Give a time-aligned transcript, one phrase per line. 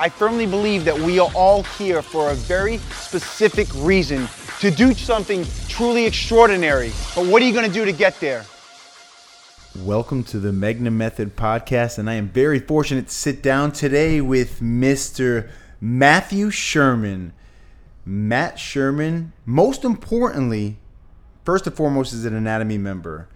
[0.00, 4.26] I firmly believe that we are all here for a very specific reason
[4.60, 6.90] to do something truly extraordinary.
[7.14, 8.46] But what are you going to do to get there?
[9.76, 14.22] Welcome to the Megna Method podcast, and I am very fortunate to sit down today
[14.22, 15.50] with Mr.
[15.82, 17.34] Matthew Sherman.
[18.06, 20.78] Matt Sherman, most importantly,
[21.44, 23.28] first and foremost, is an anatomy member.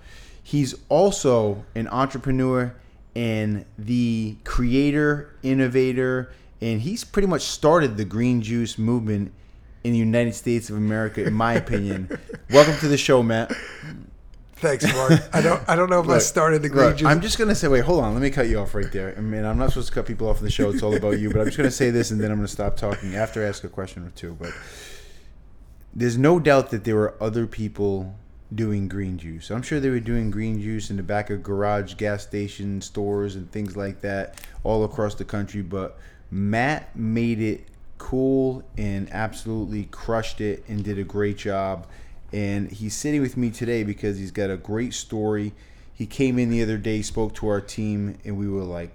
[0.42, 2.74] He's also an entrepreneur
[3.14, 9.32] and the creator, innovator, and he's pretty much started the green juice movement
[9.82, 12.18] in the United States of America, in my opinion.
[12.50, 13.52] Welcome to the show, Matt.
[14.56, 15.12] Thanks, Mark.
[15.32, 15.68] I don't.
[15.68, 17.08] I don't know if I started the green look, juice.
[17.08, 18.14] I'm just gonna say, wait, hold on.
[18.14, 19.14] Let me cut you off right there.
[19.16, 20.70] I mean, I'm not supposed to cut people off in the show.
[20.70, 21.30] It's all about you.
[21.30, 23.62] But I'm just gonna say this, and then I'm gonna stop talking after I ask
[23.64, 24.34] a question or two.
[24.40, 24.52] But
[25.94, 28.14] there's no doubt that there were other people
[28.54, 29.50] doing green juice.
[29.50, 33.36] I'm sure they were doing green juice in the back of garage, gas station stores,
[33.36, 35.60] and things like that all across the country.
[35.60, 35.98] But
[36.34, 41.86] Matt made it cool and absolutely crushed it and did a great job.
[42.32, 45.52] And he's sitting with me today because he's got a great story.
[45.94, 48.90] He came in the other day, spoke to our team, and we were like,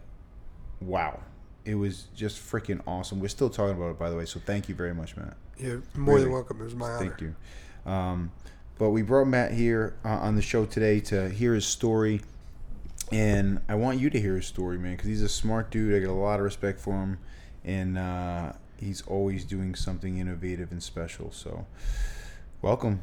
[0.82, 1.22] wow.
[1.64, 3.22] It was just freaking awesome.
[3.22, 4.26] We're still talking about it, by the way.
[4.26, 5.38] So thank you very much, Matt.
[5.58, 6.60] You're more than welcome.
[6.60, 7.00] It was my honor.
[7.00, 7.36] Thank you.
[7.90, 8.34] Um,
[8.78, 12.20] but we brought Matt here uh, on the show today to hear his story,
[13.12, 15.96] and I want you to hear his story, man, because he's a smart dude.
[15.96, 17.20] I got a lot of respect for him,
[17.64, 21.32] and uh, he's always doing something innovative and special.
[21.32, 21.66] So,
[22.62, 23.02] welcome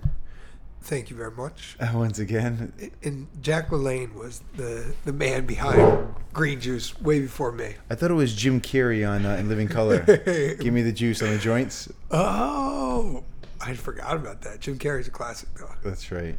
[0.86, 1.76] Thank you very much.
[1.80, 2.72] uh, once again.
[3.02, 7.74] And Jack LaLanne was the the man behind green juice way before me.
[7.90, 10.02] I thought it was Jim Carrey on uh, In Living Color.
[10.60, 11.88] Give me the juice on the joints.
[12.12, 13.24] Oh,
[13.60, 14.60] I forgot about that.
[14.60, 15.74] Jim Carrey's a classic, though.
[15.82, 16.38] That's right.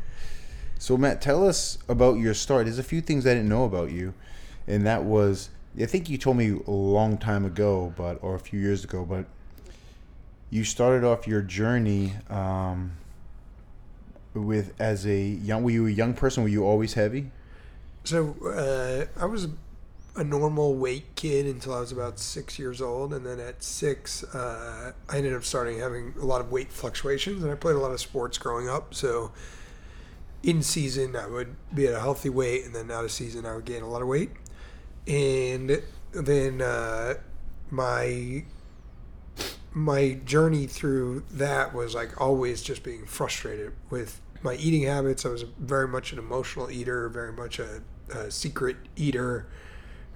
[0.79, 2.65] So Matt, tell us about your start.
[2.65, 4.13] There's a few things I didn't know about you,
[4.67, 5.49] and that was
[5.79, 9.05] I think you told me a long time ago, but or a few years ago,
[9.05, 9.25] but
[10.49, 12.93] you started off your journey um,
[14.33, 15.63] with as a young.
[15.63, 16.43] Were you a young person?
[16.43, 17.31] Were you always heavy?
[18.05, 19.49] So uh, I was
[20.15, 24.23] a normal weight kid until I was about six years old, and then at six,
[24.23, 27.79] uh, I ended up starting having a lot of weight fluctuations, and I played a
[27.79, 28.95] lot of sports growing up.
[28.95, 29.31] So
[30.43, 33.55] in season, I would be at a healthy weight, and then out of season, I
[33.55, 34.31] would gain a lot of weight.
[35.07, 35.81] And
[36.11, 37.15] then uh,
[37.69, 38.43] my
[39.73, 45.25] my journey through that was like always just being frustrated with my eating habits.
[45.25, 49.47] I was very much an emotional eater, very much a, a secret eater.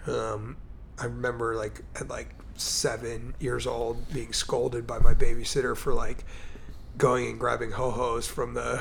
[0.08, 0.58] Um,
[0.98, 6.26] I remember like at like seven years old being scolded by my babysitter for like
[7.02, 8.78] going and grabbing ho hos from the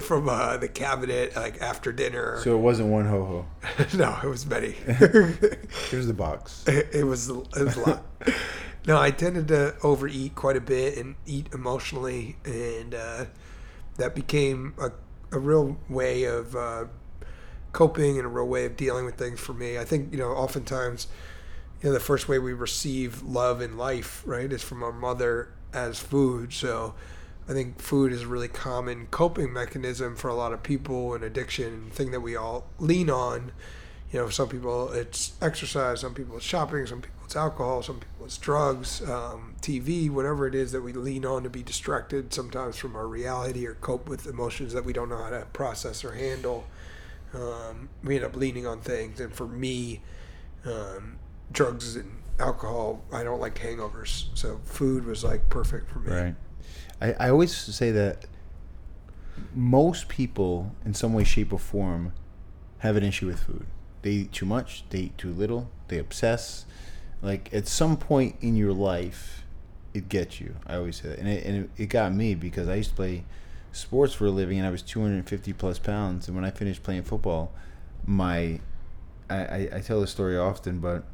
[0.00, 2.40] from uh, the cabinet like after dinner.
[2.42, 3.86] So it wasn't one ho ho.
[3.98, 4.70] no, it was many.
[5.90, 6.64] Here's the box.
[6.68, 8.04] it, it was it was a lot.
[8.86, 13.24] no, I tended to overeat quite a bit and eat emotionally, and uh,
[13.96, 14.92] that became a,
[15.34, 16.84] a real way of uh,
[17.72, 19.76] coping and a real way of dealing with things for me.
[19.76, 21.08] I think you know, oftentimes,
[21.82, 25.48] you know, the first way we receive love in life, right, is from our mother
[25.72, 26.52] as food.
[26.52, 26.94] So.
[27.48, 31.22] I think food is a really common coping mechanism for a lot of people, an
[31.22, 33.52] addiction, thing that we all lean on
[34.14, 37.98] you know, some people it's exercise, some people it's shopping, some people it's alcohol, some
[37.98, 42.32] people it's drugs, um, TV, whatever it is that we lean on to be distracted
[42.32, 46.04] sometimes from our reality or cope with emotions that we don't know how to process
[46.04, 46.64] or handle.
[47.34, 50.00] Um, we end up leaning on things, and for me,
[50.64, 51.18] um,
[51.50, 56.12] drugs and alcohol, I don't like hangovers, so food was like perfect for me.
[56.12, 56.34] Right.
[57.04, 58.24] I, I always say that
[59.54, 62.12] most people, in some way, shape, or form,
[62.78, 63.66] have an issue with food.
[64.02, 66.64] They eat too much, they eat too little, they obsess.
[67.20, 69.44] Like, at some point in your life,
[69.92, 70.56] it gets you.
[70.66, 71.18] I always say that.
[71.18, 73.24] And it, and it, got me because I used to play
[73.72, 76.26] sports for a living and I was 250 plus pounds.
[76.26, 77.52] And when I finished playing football,
[78.06, 78.60] my.
[79.30, 81.04] I, I, I tell this story often, but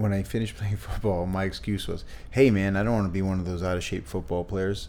[0.00, 3.22] when I finished playing football, my excuse was, "Hey, man, I don't want to be
[3.22, 4.88] one of those out of shape football players."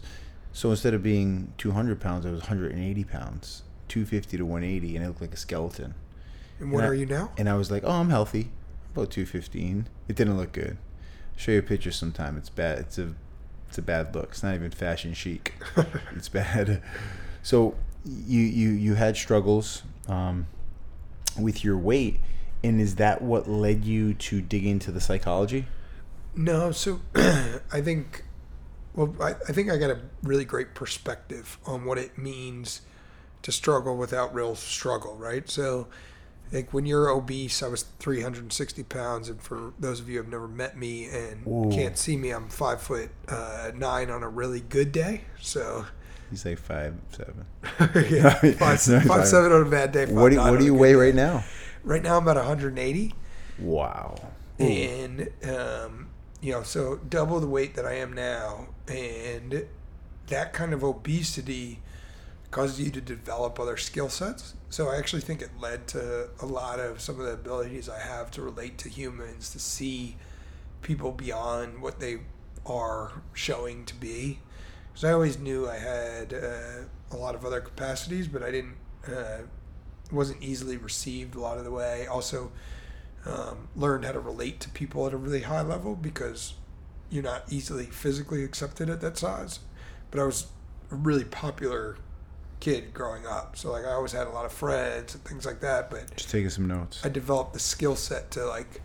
[0.52, 5.08] So instead of being 200 pounds, I was 180 pounds, 250 to 180, and I
[5.08, 5.94] looked like a skeleton.
[6.60, 7.32] And what And I- are you now?
[7.38, 8.50] And I was like, "Oh, I'm healthy,
[8.92, 10.76] about 215." It didn't look good.
[11.34, 12.36] show you a picture sometime.
[12.36, 12.78] It's bad.
[12.80, 13.14] It's a
[13.68, 14.28] It's a bad look.
[14.32, 15.54] It's not even fashion chic.
[16.14, 16.82] it's bad.
[17.42, 17.74] So
[18.04, 20.46] you you you had struggles um,
[21.40, 22.20] with your weight,
[22.64, 25.66] and is that what led you to dig into the psychology?
[26.34, 28.24] No, so I think,
[28.94, 32.82] well, I, I think I got a really great perspective on what it means
[33.42, 35.48] to struggle without real struggle, right?
[35.50, 35.88] So,
[36.52, 40.30] like when you're obese, I was 360 pounds, and for those of you who have
[40.30, 41.70] never met me and Ooh.
[41.74, 45.22] can't see me, I'm five foot uh, nine on a really good day.
[45.40, 45.86] So,
[46.30, 47.46] You say five seven.
[48.10, 50.06] yeah, five, No, five seven on a bad day.
[50.06, 50.96] What do, 5'9" what do you weigh day.
[50.96, 51.44] right now?
[51.84, 53.14] Right now, I'm about 180.
[53.58, 54.14] Wow.
[54.58, 56.08] and um,
[56.40, 59.66] you know, so double the weight that I am now, and
[60.26, 61.80] that kind of obesity
[62.50, 64.54] causes you to develop other skill sets.
[64.68, 68.00] So I actually think it led to a lot of some of the abilities I
[68.00, 70.16] have to relate to humans, to see
[70.82, 72.18] people beyond what they
[72.66, 74.40] are showing to be.
[74.92, 78.76] Because I always knew I had uh, a lot of other capacities, but I didn't.
[79.06, 79.42] Uh,
[80.12, 82.06] wasn't easily received a lot of the way.
[82.06, 82.52] Also,
[83.24, 86.54] um, learned how to relate to people at a really high level because
[87.10, 89.60] you're not easily physically accepted at that size.
[90.10, 90.46] But I was
[90.90, 91.96] a really popular
[92.60, 95.60] kid growing up, so like I always had a lot of friends and things like
[95.60, 95.90] that.
[95.90, 97.04] But Just taking some notes.
[97.04, 98.80] I developed the skill set to like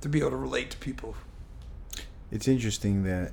[0.00, 1.14] to be able to relate to people.
[2.30, 3.32] It's interesting that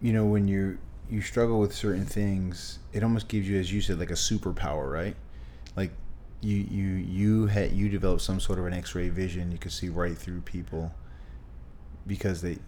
[0.00, 0.78] you know when you
[1.10, 4.90] you struggle with certain things, it almost gives you, as you said, like a superpower,
[4.90, 5.14] right?
[5.76, 5.92] Like
[6.40, 9.52] you you you had you developed some sort of an X-ray vision.
[9.52, 10.94] You could see right through people
[12.06, 12.58] because they.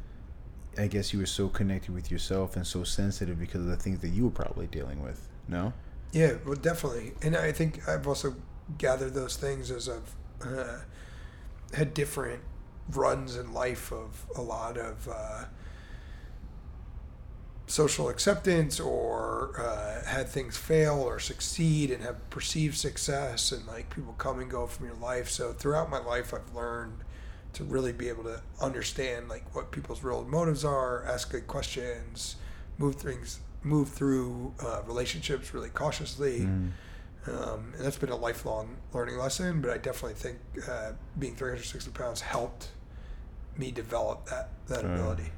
[0.76, 4.00] I guess you were so connected with yourself and so sensitive because of the things
[4.00, 5.28] that you were probably dealing with.
[5.46, 5.72] No.
[6.12, 7.12] Yeah, well, definitely.
[7.22, 8.34] And I think I've also
[8.76, 10.14] gathered those things as I've
[10.44, 10.78] uh,
[11.74, 12.42] had different
[12.90, 15.44] runs in life of a lot of uh,
[17.66, 23.94] social acceptance or uh, had things fail or succeed and have perceived success and like
[23.94, 25.28] people come and go from your life.
[25.30, 26.98] So throughout my life, I've learned
[27.54, 32.36] to really be able to understand like what people's real motives are, ask good questions,
[32.78, 36.40] move things, move through uh, relationships really cautiously.
[36.40, 36.70] Mm.
[37.26, 39.62] Um, and that's been a lifelong learning lesson.
[39.62, 40.38] But I definitely think
[40.68, 42.68] uh, being 360 pounds helped
[43.56, 45.30] me develop that that ability.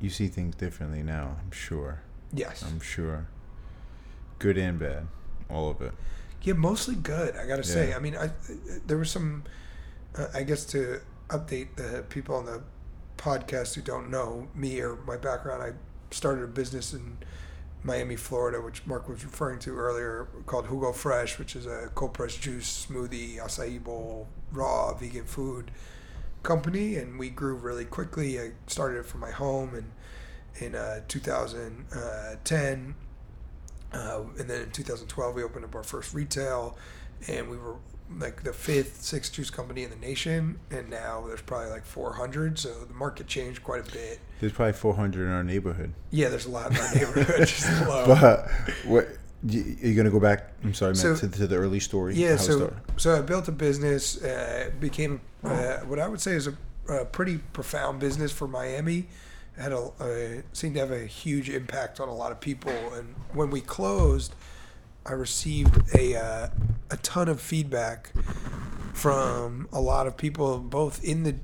[0.00, 1.36] You see things differently now.
[1.42, 2.00] I'm sure.
[2.32, 2.62] Yes.
[2.62, 3.26] I'm sure.
[4.38, 5.06] Good and bad,
[5.50, 5.92] all of it.
[6.42, 7.36] Yeah, mostly good.
[7.36, 7.92] I gotta say.
[7.92, 8.30] I mean, I
[8.86, 9.44] there was some.
[10.16, 12.62] Uh, I guess to update the people on the
[13.18, 15.72] podcast who don't know me or my background, I
[16.14, 17.18] started a business in
[17.82, 22.40] Miami, Florida, which Mark was referring to earlier, called JugoFresh, which is a cold pressed
[22.40, 25.70] juice, smoothie, acai bowl, raw vegan food
[26.42, 28.40] company, and we grew really quickly.
[28.40, 29.92] I started it from my home, and
[30.60, 32.94] in uh, 2010.
[33.92, 36.76] Uh, and then in 2012, we opened up our first retail,
[37.28, 37.76] and we were
[38.18, 40.58] like the fifth, sixth juice company in the nation.
[40.70, 42.58] And now there's probably like 400.
[42.58, 44.20] So the market changed quite a bit.
[44.40, 45.92] There's probably 400 in our neighborhood.
[46.10, 47.38] Yeah, there's a lot in our neighborhood.
[47.48, 47.66] just.
[47.84, 48.50] But
[48.84, 49.08] what
[49.42, 50.52] are you gonna go back?
[50.62, 52.14] I'm sorry, Matt, So- to, to the early story.
[52.14, 56.46] Yeah, so so I built a business, uh, became uh, what I would say is
[56.46, 56.54] a,
[56.88, 59.06] a pretty profound business for Miami.
[59.56, 62.72] It had a uh, seemed to have a huge impact on a lot of people,
[62.94, 64.34] and when we closed,
[65.06, 66.48] I received a uh,
[66.90, 68.12] a ton of feedback
[68.92, 71.36] from a lot of people, both in the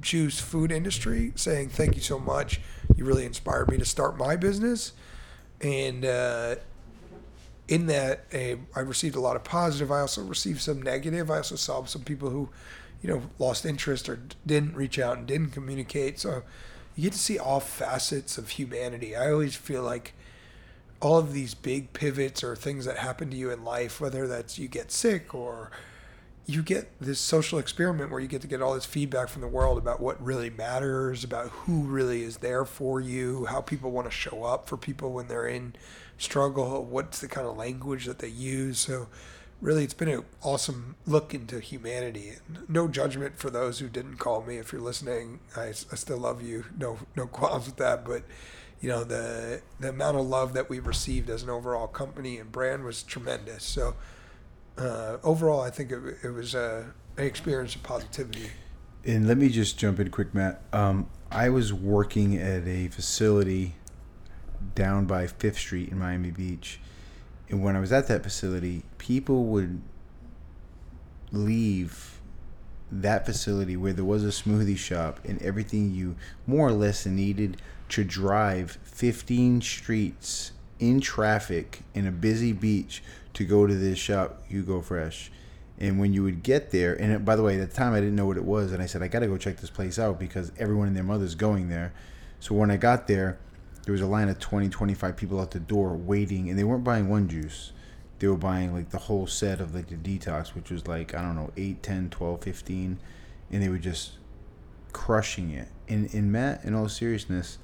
[0.00, 2.60] juice food industry, saying thank you so much.
[2.96, 4.92] You really inspired me to start my business,
[5.60, 6.06] and.
[7.72, 9.90] In that uh, I received a lot of positive.
[9.90, 11.30] I also received some negative.
[11.30, 12.50] I also saw some people who,
[13.00, 16.18] you know, lost interest or didn't reach out and didn't communicate.
[16.20, 16.42] So
[16.94, 19.16] you get to see all facets of humanity.
[19.16, 20.12] I always feel like
[21.00, 24.58] all of these big pivots or things that happen to you in life, whether that's
[24.58, 25.70] you get sick or
[26.44, 29.48] you get this social experiment where you get to get all this feedback from the
[29.48, 34.06] world about what really matters, about who really is there for you, how people want
[34.06, 35.74] to show up for people when they're in
[36.18, 38.78] struggle, what's the kind of language that they use.
[38.78, 39.08] So,
[39.60, 42.32] really, it's been an awesome look into humanity.
[42.68, 44.58] No judgment for those who didn't call me.
[44.58, 46.64] If you're listening, I, I still love you.
[46.78, 48.04] No, no qualms with that.
[48.04, 48.24] But
[48.80, 52.50] you know, the the amount of love that we received as an overall company and
[52.50, 53.62] brand was tremendous.
[53.64, 53.94] So
[54.76, 56.84] uh, overall, I think it, it was uh,
[57.16, 58.50] an experience of positivity.
[59.04, 60.62] And let me just jump in quick, Matt.
[60.72, 63.74] Um, I was working at a facility
[64.74, 66.80] down by Fifth Street in Miami Beach,
[67.48, 69.82] and when I was at that facility, people would
[71.30, 72.20] leave
[72.90, 76.14] that facility where there was a smoothie shop and everything you
[76.46, 77.56] more or less needed
[77.88, 83.02] to drive 15 streets in traffic in a busy beach
[83.34, 85.28] to go to this shop, JugoFresh.
[85.78, 88.16] And when you would get there, and by the way, at the time I didn't
[88.16, 90.18] know what it was, and I said I got to go check this place out
[90.18, 91.92] because everyone and their mother's going there.
[92.40, 93.38] So when I got there,
[93.84, 96.84] there was a line of 20, 25 people at the door waiting, and they weren't
[96.84, 97.72] buying one juice.
[98.18, 101.22] They were buying like the whole set of like the detox, which was like, I
[101.22, 102.98] don't know, 8, 10, 12, 15.
[103.50, 104.12] And they were just
[104.92, 105.68] crushing it.
[105.88, 107.58] And, and Matt, in all seriousness,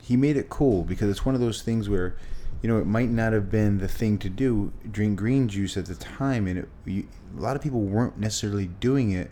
[0.00, 2.16] he made it cool because it's one of those things where,
[2.60, 5.86] you know, it might not have been the thing to do, drink green juice at
[5.86, 6.48] the time.
[6.48, 7.06] And it, you,
[7.38, 9.30] a lot of people weren't necessarily doing it.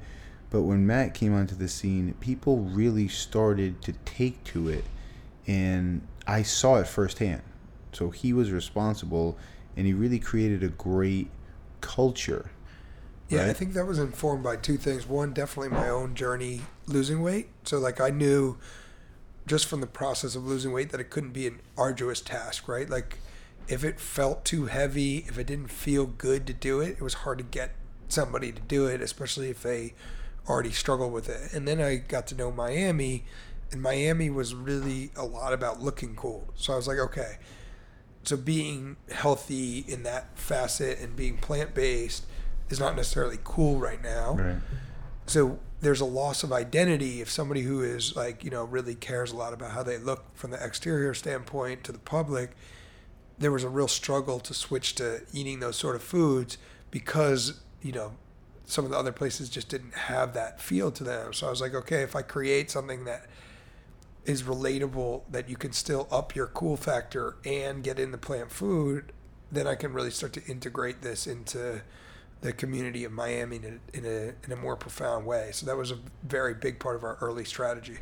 [0.50, 4.84] But when Matt came onto the scene, people really started to take to it
[5.46, 7.42] and I saw it firsthand.
[7.92, 9.36] So he was responsible,
[9.76, 11.30] and he really created a great
[11.80, 12.50] culture.
[13.28, 15.06] Yeah, I think that was informed by two things.
[15.06, 17.48] One, definitely my own journey losing weight.
[17.62, 18.58] So, like, I knew
[19.46, 22.90] just from the process of losing weight that it couldn't be an arduous task, right?
[22.90, 23.18] Like,
[23.68, 27.14] if it felt too heavy, if it didn't feel good to do it, it was
[27.14, 27.76] hard to get
[28.08, 29.94] somebody to do it, especially if they
[30.48, 31.52] already struggled with it.
[31.52, 33.24] And then I got to know Miami,
[33.72, 36.48] and Miami was really a lot about looking cool.
[36.56, 37.36] So I was like, okay,
[38.22, 42.24] so being healthy in that facet and being plant based
[42.68, 44.34] is not necessarily cool right now.
[44.34, 44.56] Right.
[45.26, 49.32] So there's a loss of identity if somebody who is like, you know, really cares
[49.32, 52.50] a lot about how they look from the exterior standpoint to the public.
[53.38, 56.58] There was a real struggle to switch to eating those sort of foods
[56.90, 58.12] because, you know,
[58.66, 61.32] some of the other places just didn't have that feel to them.
[61.32, 63.26] So I was like, okay, if I create something that
[64.24, 68.50] is relatable that you can still up your cool factor and get in the plant
[68.50, 69.12] food,
[69.50, 71.82] then I can really start to integrate this into
[72.40, 75.50] the community of Miami in a, in a, in a more profound way.
[75.52, 77.98] So that was a very big part of our early strategy.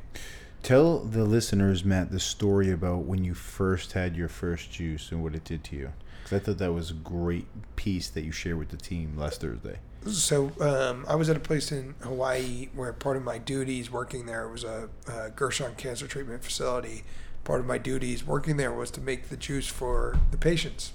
[0.62, 5.22] Tell the listeners, Matt, the story about when you first had your first juice and
[5.22, 5.92] what it did to you.
[6.22, 7.46] Because I thought that was a great
[7.76, 9.78] piece that you shared with the team last Thursday.
[10.06, 14.26] So um, I was at a place in Hawaii where part of my duties working
[14.26, 17.04] there was a, a Gerson Cancer Treatment Facility.
[17.44, 20.92] Part of my duties working there was to make the juice for the patients.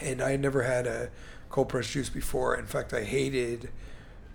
[0.00, 1.10] And I had never had a
[1.50, 2.56] cold pressed juice before.
[2.56, 3.70] In fact, I hated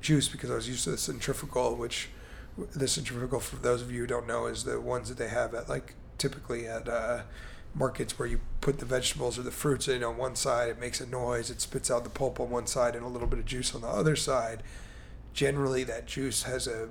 [0.02, 2.10] juice because I was used to the centrifugal, which
[2.58, 5.54] the centrifugal, for those of you who don't know, is the ones that they have
[5.54, 7.24] at like typically at uh,
[7.76, 11.02] markets where you put the vegetables or the fruits in on one side, it makes
[11.02, 13.46] a noise, it spits out the pulp on one side and a little bit of
[13.46, 14.64] juice on the other side.
[15.34, 16.90] Generally, that juice has a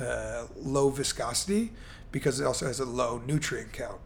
[0.00, 1.72] uh, low viscosity
[2.10, 4.00] because it also has a low nutrient count.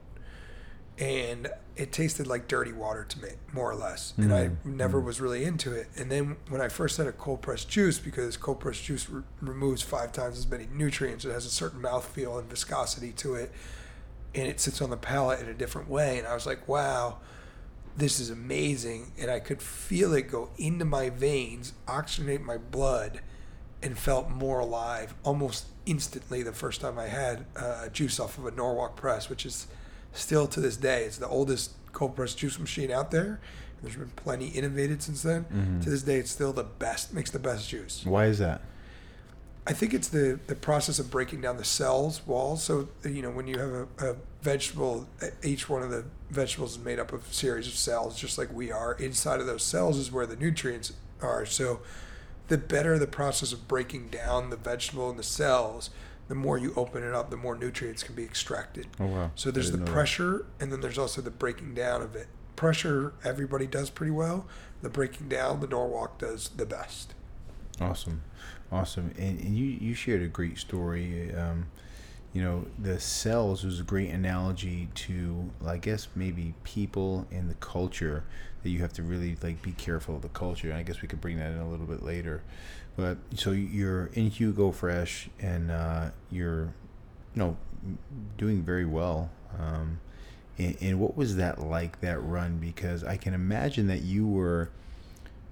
[0.98, 4.14] And it tasted like dirty water to me, more or less.
[4.16, 5.86] And I never was really into it.
[5.96, 9.22] And then when I first had a cold pressed juice, because cold pressed juice re-
[9.40, 13.52] removes five times as many nutrients, it has a certain mouthfeel and viscosity to it
[14.34, 16.18] and it sits on the palate in a different way.
[16.18, 17.18] And I was like, wow,
[17.96, 19.12] this is amazing.
[19.18, 23.20] And I could feel it go into my veins, oxygenate my blood,
[23.82, 28.46] and felt more alive almost instantly the first time I had uh, juice off of
[28.46, 29.66] a Norwalk press, which is
[30.12, 33.40] still to this day, it's the oldest cold press juice machine out there.
[33.82, 35.80] There's been plenty innovated since then.
[35.82, 38.04] To this day, it's still the best, makes the best juice.
[38.04, 38.60] Why is that?
[39.68, 42.64] I think it's the, the process of breaking down the cells walls.
[42.64, 45.06] So you know when you have a, a vegetable,
[45.44, 48.50] each one of the vegetables is made up of a series of cells, just like
[48.52, 48.94] we are.
[48.94, 51.44] Inside of those cells is where the nutrients are.
[51.44, 51.80] So
[52.48, 55.90] the better the process of breaking down the vegetable and the cells,
[56.28, 58.86] the more you open it up, the more nutrients can be extracted.
[58.98, 59.30] Oh, wow.
[59.34, 59.92] So there's the didn't that.
[59.92, 62.28] pressure, and then there's also the breaking down of it.
[62.56, 64.46] Pressure, everybody does pretty well.
[64.80, 67.14] The breaking down, the Norwalk does the best.
[67.80, 68.22] Awesome,
[68.70, 69.14] awesome.
[69.18, 71.34] And, and you you shared a great story.
[71.34, 71.66] Um,
[72.32, 77.54] you know, the cells was a great analogy to, I guess, maybe people and the
[77.54, 78.24] culture
[78.62, 80.72] that you have to really like be careful of the culture.
[80.72, 82.42] I guess we could bring that in a little bit later.
[82.96, 87.56] But so you're in JugoFresh and uh, you're, you know,
[88.36, 89.30] doing very well.
[89.58, 90.00] Um,
[90.58, 92.58] and, and what was that like that run?
[92.58, 94.70] Because I can imagine that you were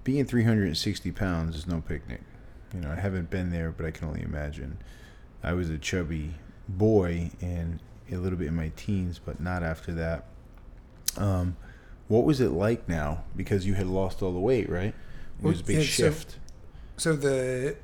[0.03, 2.21] being 360 pounds is no picnic.
[2.73, 4.77] You know, I haven't been there, but I can only imagine.
[5.43, 6.35] I was a chubby
[6.67, 7.79] boy and
[8.11, 10.25] a little bit in my teens, but not after that.
[11.17, 11.55] Um,
[12.07, 13.23] what was it like now?
[13.35, 14.93] Because you had lost all the weight, right?
[15.39, 16.39] It was a big Yeah, so- shift.
[16.97, 17.75] So the,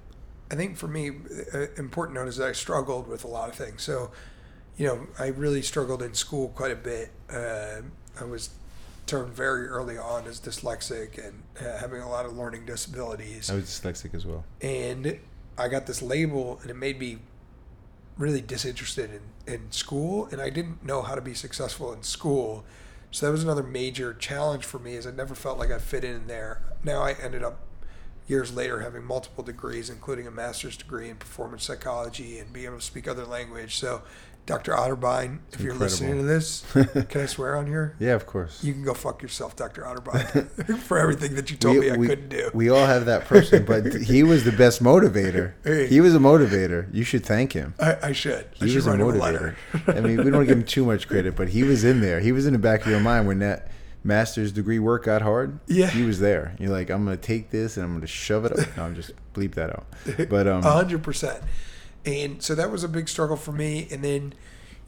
[0.49, 1.11] I think for me,
[1.53, 3.83] uh, important note is that I struggled with a lot of things.
[3.83, 4.11] So,
[4.75, 7.11] you know, I really struggled in school quite a bit.
[7.31, 7.81] Uh,
[8.19, 8.49] I was
[9.05, 13.50] termed very early on as dyslexic and uh, having a lot of learning disabilities.
[13.50, 14.43] I was dyslexic as well.
[14.62, 15.19] and
[15.57, 17.19] I got this label, and it made me
[18.17, 19.12] really disinterested
[19.48, 22.63] in, in school, and I didn't know how to be successful in school.
[23.12, 26.03] So that was another major challenge for me, is I never felt like I fit
[26.03, 26.62] in there.
[26.83, 27.60] Now I ended up
[28.27, 32.77] years later having multiple degrees, including a master's degree in performance psychology and being able
[32.77, 33.75] to speak other language.
[33.75, 34.01] So,
[34.45, 34.73] Dr.
[34.73, 36.65] Otterbein, if you're listening to this,
[37.09, 37.95] can I swear on here?
[37.97, 38.62] Yeah, of course.
[38.62, 39.83] You can go fuck yourself, Dr.
[39.83, 42.51] Otterbein, for everything that you told me I couldn't do.
[42.53, 45.53] We all have that person, but he was the best motivator.
[45.63, 45.88] Hey.
[45.88, 46.93] He was a motivator.
[46.93, 47.73] You should thank him.
[47.79, 48.45] I, I should.
[48.62, 49.19] I He should was a write a motivator.
[49.19, 49.55] letter.
[49.88, 52.19] I mean, we don't give him too much credit, but he was in there.
[52.19, 53.71] He was in the back of your mind when that
[54.03, 55.57] master's degree work got hard.
[55.67, 55.88] Yeah.
[55.89, 56.53] he was there.
[56.59, 58.75] You're like, I'm gonna take this and I'm gonna shove it up.
[58.75, 59.85] No, I'm just bleep that out.
[60.29, 61.41] But um, A hundred percent.
[62.05, 63.88] And so that was a big struggle for me.
[63.91, 64.33] And then,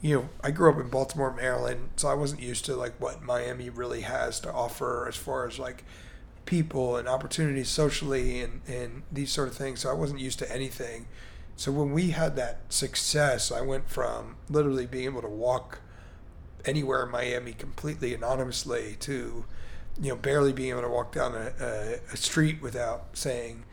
[0.02, 3.22] you know, I grew up in Baltimore, Maryland, so I wasn't used to like what
[3.22, 5.84] Miami really has to offer as far as like
[6.44, 9.80] people and opportunities socially and, and these sort of things.
[9.80, 11.06] So I wasn't used to anything.
[11.56, 15.80] So when we had that success, I went from literally being able to walk
[16.66, 19.44] anywhere in Miami completely anonymously to,
[20.00, 23.64] you know, barely being able to walk down a, a, a street without saying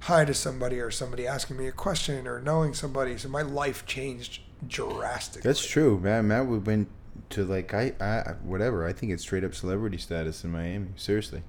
[0.00, 3.16] hi to somebody or somebody asking me a question or knowing somebody.
[3.18, 5.48] So my life changed drastically.
[5.48, 6.28] that's true, man.
[6.28, 6.88] Matt, we went
[7.30, 8.86] to like I, I whatever.
[8.86, 10.88] I think it's straight up celebrity status in Miami.
[10.96, 11.42] Seriously,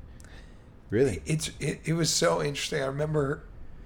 [0.90, 1.22] really.
[1.26, 2.82] It's it, it was so interesting.
[2.82, 3.44] I remember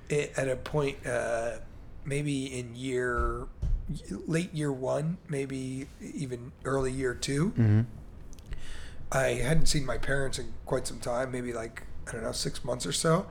[0.09, 1.57] it at a point, uh,
[2.03, 3.47] maybe in year
[4.09, 7.81] late year one, maybe even early year 2 Mm-hmm.
[9.11, 12.65] I hadn't seen my parents in quite some time, maybe like I don't know six
[12.65, 13.27] months or so.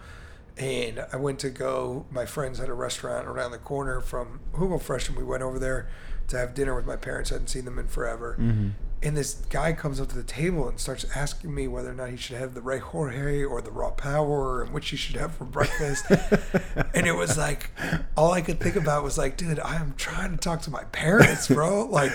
[0.56, 2.06] And I went to go.
[2.11, 5.88] My friends had a restaurant around the corner from JugoFresh, and we went over there
[6.28, 7.32] to have dinner with my parents.
[7.32, 8.37] I hadn't seen them in forever.
[8.38, 8.68] Mm-hmm.
[9.02, 12.08] And this guy comes up to the table and starts asking me whether or not
[12.08, 15.34] he should have the Ray Jorge or the Raw Power and which he should have
[15.34, 16.06] for breakfast.
[16.94, 17.70] and it was like,
[18.16, 20.84] all I could think about was like, dude, I am trying to talk to my
[20.84, 21.84] parents, bro.
[21.84, 22.12] Like,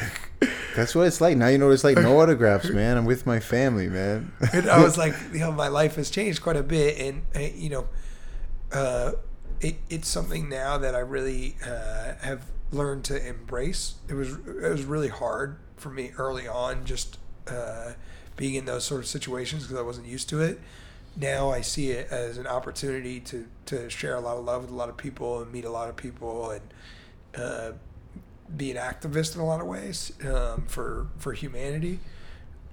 [0.76, 1.38] That's what it's like.
[1.38, 1.98] Now you know what it's like.
[1.98, 2.98] No autographs, man.
[2.98, 4.32] I'm with my family, man.
[4.54, 7.40] and I was like, you know, my life has changed quite a bit, and uh,
[7.40, 7.88] you know,
[8.72, 9.14] uh,
[9.62, 13.96] it, it's something now that I really uh, have learned to embrace.
[14.08, 17.94] It was it was really hard for me early on, just uh,
[18.36, 20.60] being in those sort of situations because I wasn't used to it.
[21.16, 24.72] Now I see it as an opportunity to to share a lot of love with
[24.72, 26.62] a lot of people and meet a lot of people and.
[27.36, 27.74] Uh,
[28.58, 32.00] be an activist in a lot of ways um, for for humanity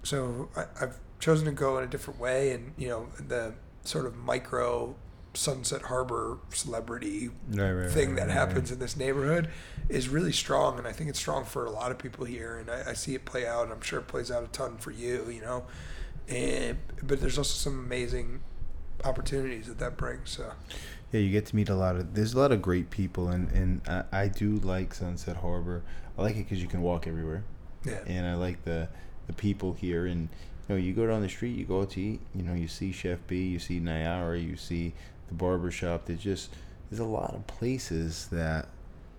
[0.07, 3.55] so I, I've chosen to go in a different way, and you know the
[3.85, 4.95] sort of micro
[5.37, 9.49] Sunset Harbor celebrity Right, right, thing right, that happens in this neighborhood
[9.89, 12.71] is really strong, and I think it's strong for a lot of people here, and
[12.71, 14.91] I, I see it play out, and I'm sure it plays out a ton for
[14.91, 15.65] you, you know,
[16.29, 18.41] and but there's also some amazing
[19.05, 20.31] opportunities that that brings.
[20.31, 20.53] So
[21.13, 22.15] Yeah, you get to meet a lot of.
[22.15, 25.83] There's a lot of great people, and and I, I do like Sunset Harbor.
[26.19, 27.45] I like it because you can walk everywhere,
[27.85, 28.89] yeah, and I like the
[29.27, 30.07] the people here.
[30.07, 30.29] And
[30.69, 32.21] you know, you go down the street, you go out to eat.
[32.35, 34.95] You know, you see Chef B, you see Nyara, you see
[35.29, 36.07] the barber shop.
[36.07, 36.51] There's just
[36.91, 38.69] there's a lot of places that,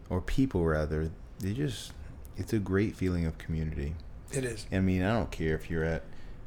[0.10, 1.12] or people rather.
[1.39, 1.91] They just
[2.38, 3.96] it's a great feeling of community.
[4.32, 4.65] it is.
[4.72, 6.04] I mean, I don't care if you're at,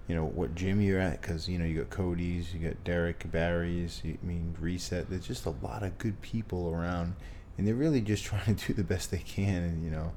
[0.07, 3.31] you know, what gym you're at, because you know you got Cody's, you got Derek
[3.31, 4.01] Barry's.
[4.05, 5.11] You, I mean, Reset.
[5.11, 7.15] There's just a lot of good people around,
[7.59, 9.63] and they're really just trying to do the best they can.
[9.63, 10.13] And you know,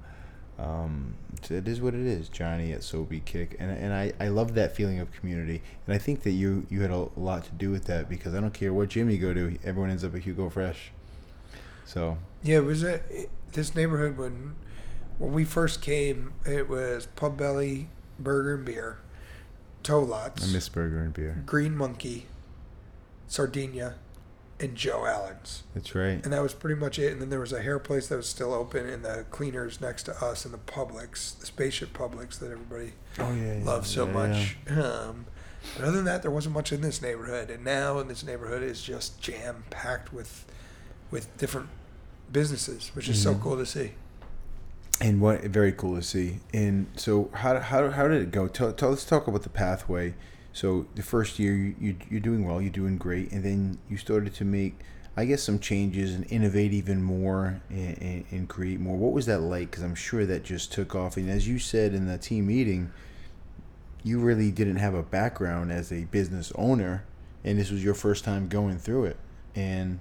[0.60, 1.16] um,
[1.50, 2.30] it is what it is.
[2.30, 5.98] Johnny at Sobe Kick, and and I I love that feeling of community, and I
[5.98, 8.74] think that you you had a lot to do with that because I don't care
[8.74, 10.76] what gym you go to, everyone ends up at JugoFresh.
[11.86, 14.56] So Yeah, it was a, it, this neighborhood when
[15.18, 16.34] when we first came.
[16.46, 17.88] It was Pubbelly,
[18.20, 19.00] Burger and Beer,
[19.82, 20.48] Toe Lots.
[20.48, 21.44] I miss burger and beer.
[21.46, 22.28] Green Monkey,
[23.28, 23.96] Sardinia,
[24.64, 25.64] and Joe Allen's.
[25.74, 26.24] That's right.
[26.24, 27.12] And that was pretty much it.
[27.12, 30.04] And then there was a hair place that was still open, and the cleaners next
[30.04, 34.06] to us, and the Publix, the spaceship Publix that everybody Oh yeah, yeah, loves so
[34.08, 34.58] yeah, much.
[34.70, 35.26] Um,
[35.76, 37.50] but other than that, there wasn't much in this neighborhood.
[37.50, 40.46] And now, in this neighborhood, is just jam packed with
[41.12, 41.70] with different
[42.32, 43.42] businesses, which is so Mhm.
[43.42, 43.94] cool to see.
[45.02, 46.40] And what very cool to see.
[46.54, 48.48] And so, how how how did it go?
[48.48, 50.14] Tell, tell let's talk about the pathway.
[50.54, 53.98] So the first year you, you you're doing well, you're doing great, and then you
[53.98, 54.76] started to make,
[55.18, 58.96] I guess, some changes and innovate even more and, and, and create more.
[58.96, 59.72] What was that like?
[59.72, 61.18] Because I'm sure that just took off.
[61.18, 62.92] And as you said in the team meeting,
[64.04, 67.04] you really didn't have a background as a business owner,
[67.44, 69.18] and this was your first time going through it.
[69.56, 70.00] And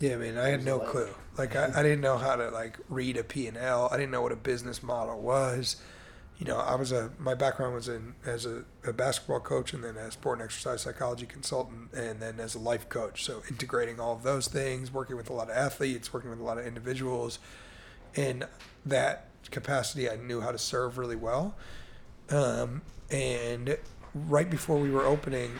[0.00, 1.08] Yeah, I mean, I had no clue.
[1.38, 3.88] Like, I, I didn't know how to like read a P and L.
[3.90, 5.76] I didn't know what a business model was.
[6.38, 9.84] You know, I was a my background was in as a, a basketball coach and
[9.84, 13.24] then as sport and exercise psychology consultant and then as a life coach.
[13.24, 16.42] So integrating all of those things, working with a lot of athletes, working with a
[16.42, 17.38] lot of individuals,
[18.16, 18.46] and
[18.84, 21.54] that capacity I knew how to serve really well.
[22.30, 23.78] Um, and
[24.14, 25.52] right before we were opening,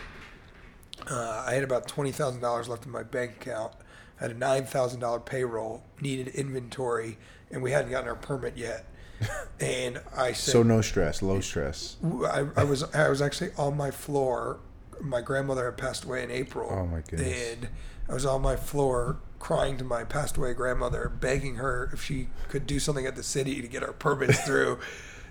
[1.08, 3.72] uh, I had about twenty thousand dollars left in my bank account.
[4.18, 7.16] I had a nine thousand dollar payroll, needed inventory,
[7.50, 8.86] and we hadn't gotten our permit yet.
[9.60, 11.96] And I said, So no stress, low stress.
[12.04, 14.58] I, I was I was actually on my floor.
[15.00, 16.68] My grandmother had passed away in April.
[16.70, 17.52] Oh, my goodness.
[17.52, 17.68] And
[18.08, 22.28] I was on my floor crying to my passed away grandmother, begging her if she
[22.48, 24.78] could do something at the city to get our permits through,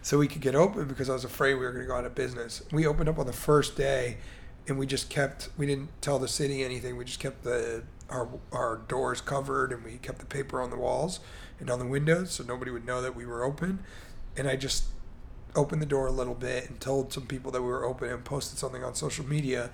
[0.01, 2.05] so we could get open because I was afraid we were going to go out
[2.05, 2.61] of business.
[2.71, 4.17] We opened up on the first day,
[4.67, 5.49] and we just kept.
[5.57, 6.95] We didn't tell the city anything.
[6.95, 10.77] We just kept the our our doors covered, and we kept the paper on the
[10.77, 11.19] walls
[11.59, 13.79] and on the windows, so nobody would know that we were open.
[14.35, 14.85] And I just
[15.55, 18.23] opened the door a little bit and told some people that we were open and
[18.25, 19.69] posted something on social media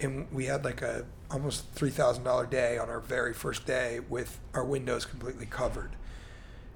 [0.00, 4.00] and we had like a almost three thousand dollar day on our very first day
[4.08, 5.90] with our windows completely covered.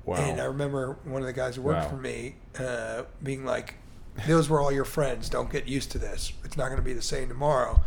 [0.05, 0.17] Wow.
[0.17, 1.91] And I remember one of the guys who worked Wow.
[1.91, 3.75] for me uh, being like,
[4.27, 5.29] "Those were all your friends.
[5.29, 6.33] Don't get used to this.
[6.45, 7.83] It's not going to be the same tomorrow."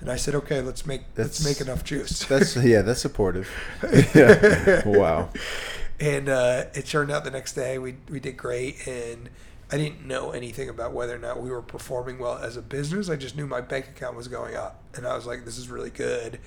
[0.00, 3.48] And I said, "Okay, let's make let's make enough juice." That's yeah, that's supportive.
[4.14, 4.82] yeah.
[4.88, 5.28] Wow.
[6.00, 9.30] And uh, it turned out the next day we we did great and
[9.72, 13.08] I didn't know anything about whether or not we were performing well as a business.
[13.08, 15.68] I just knew my bank account was going up, and I was like, "This is
[15.68, 16.40] really good."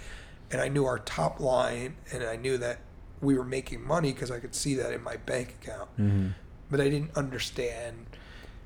[0.51, 2.79] And I knew our top line, and I knew that
[3.21, 5.89] we were making money because I could see that in my bank account.
[5.97, 6.29] Mm-hmm.
[6.69, 8.07] But I didn't understand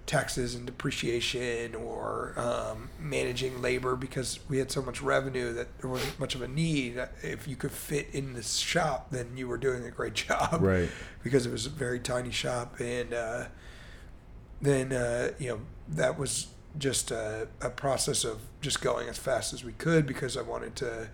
[0.08, 5.90] taxes and depreciation or um, managing labor because we had so much revenue that there
[5.90, 6.98] wasn't much of a need.
[7.22, 10.90] If you could fit in the shop, then you were doing a great job Right.
[11.24, 13.46] because it was a very tiny shop and uh,
[14.62, 16.48] then uh, you know that was
[16.80, 20.76] just a, a process of just going as fast as we could because I wanted
[20.78, 21.10] to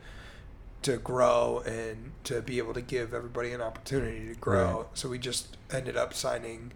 [0.84, 4.78] to grow and to be able to give everybody an opportunity to grow.
[4.80, 4.86] Right.
[4.94, 6.74] So we just ended up signing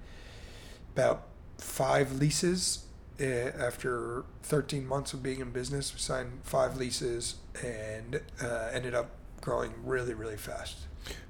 [0.95, 1.26] about
[1.57, 2.85] five leases
[3.19, 5.93] uh, after 13 months of being in business.
[5.93, 9.09] We signed five leases and uh, ended up
[9.41, 10.77] growing really really fast.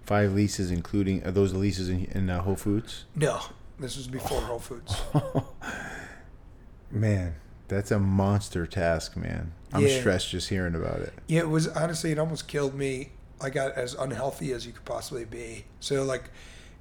[0.03, 3.05] Five leases, including are those leases in, in uh, Whole Foods?
[3.15, 3.41] No,
[3.79, 4.95] this was before Whole Foods.
[6.91, 7.35] Man,
[7.67, 9.51] that's a monster task, man.
[9.73, 9.99] I'm Yeah.
[9.99, 11.13] stressed just hearing about it.
[11.27, 13.11] Yeah, it was honestly, it almost killed me.
[13.41, 15.65] I got as unhealthy as you could possibly be.
[15.81, 16.29] So, like,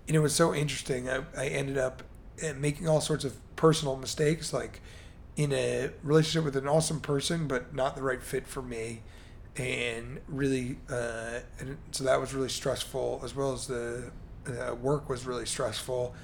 [0.07, 1.09] and it was so interesting.
[1.11, 2.05] I, I ended up
[2.43, 4.81] uh, making all sorts of personal mistakes, like
[5.37, 9.03] in a relationship with an awesome person, but not the right fit for me.
[9.57, 14.11] And really, uh, and so that was really stressful, as well as the
[14.47, 16.15] uh, work was really stressful.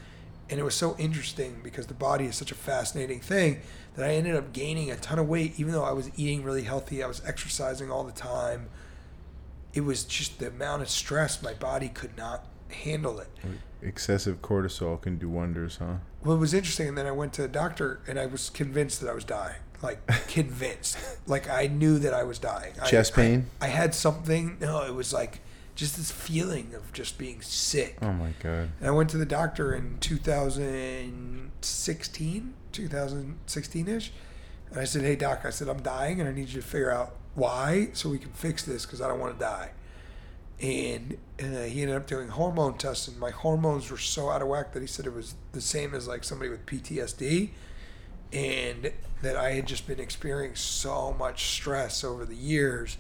[0.51, 3.61] And it was so interesting because the body is such a fascinating thing
[3.95, 6.65] that I ended up gaining a ton of weight, even though I was eating really
[6.65, 7.03] healthy.
[7.03, 8.69] I was exercising all the time.
[9.73, 13.29] It was just the amount of stress my body could not handle it.
[13.81, 15.95] Excessive cortisol can do wonders, huh?
[16.25, 16.89] Well, it was interesting.
[16.89, 19.57] And then I went to the doctor and I was convinced that I was dying.
[19.83, 20.97] Like, convinced.
[21.27, 22.73] like, I knew that I was dying.
[22.81, 23.47] I- Chest pain?
[23.61, 24.57] I, I had something.
[24.61, 25.41] No, it was like
[25.75, 27.97] just this feeling of just being sick.
[28.03, 28.69] Oh my god.
[28.79, 34.13] And I went to the doctor in 2016, 2016 ish.
[34.71, 36.91] And I said, Hey, doc, I said, I'm dying and I need you to figure
[36.91, 39.71] out why so we can fix this because I don't want to die.
[40.63, 44.49] And uh, he ended up doing hormone tests, and my hormones were so out of
[44.49, 47.51] whack that he said it was the same as like somebody with PTSD.
[48.33, 52.97] And that I had just been experiencing so much stress over the years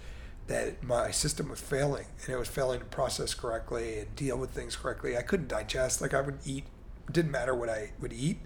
[0.47, 4.51] that my system was failing and it was failing to process correctly and deal with
[4.51, 5.17] things correctly.
[5.17, 6.01] I couldn't digest.
[6.01, 6.65] Like I would eat,
[7.11, 8.39] didn't matter what I would eat,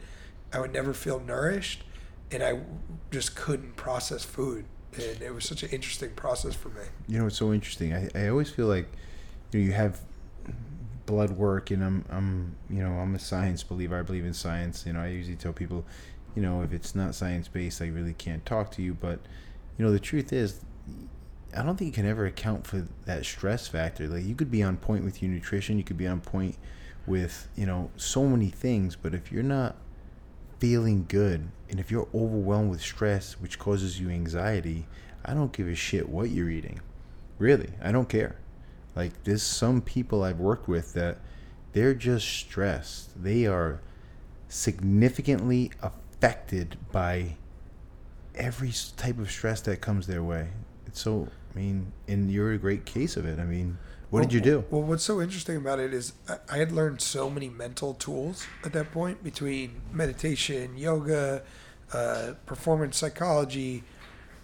[0.53, 1.85] I would never feel nourished,
[2.31, 2.61] and I
[3.11, 4.65] just couldn't process food.
[4.95, 6.83] And it was such an interesting process for me.
[7.09, 7.93] You know, it's so interesting.
[7.93, 8.87] I, I always feel like
[9.53, 10.01] you know you have
[11.07, 13.99] blood work, and I'm I'm you know I'm a science believer.
[13.99, 14.85] I believe in science.
[14.87, 15.85] You know, I usually tell people,
[16.35, 18.95] you know, if it's not science based, I really can't talk to you.
[18.95, 19.21] But
[19.79, 20.61] you know, the truth is,
[21.57, 24.07] I don't think you can ever account for that stress factor.
[24.09, 26.57] Like you could be on point with your nutrition, you could be on point
[27.07, 29.77] with you know so many things, but if you're not
[30.59, 34.87] feeling good and if you're overwhelmed with stress which causes you anxiety
[35.25, 36.81] i don't give a shit what you're eating
[37.39, 38.37] really i don't care
[38.97, 41.19] like there's some people i've worked with that
[41.77, 43.23] they're just stressed.
[43.23, 43.83] They are
[44.49, 47.37] significantly affected by
[48.35, 50.49] every type of stress that comes their way.
[50.87, 53.39] It's so i mean and you're a great case of it.
[53.39, 53.77] I mean
[54.09, 54.65] what did you do?
[54.71, 58.47] Well, what's so interesting about it is I- I had learned so many mental tools
[58.65, 61.43] at that point between meditation, yoga,
[61.93, 63.85] uh, performance psychology,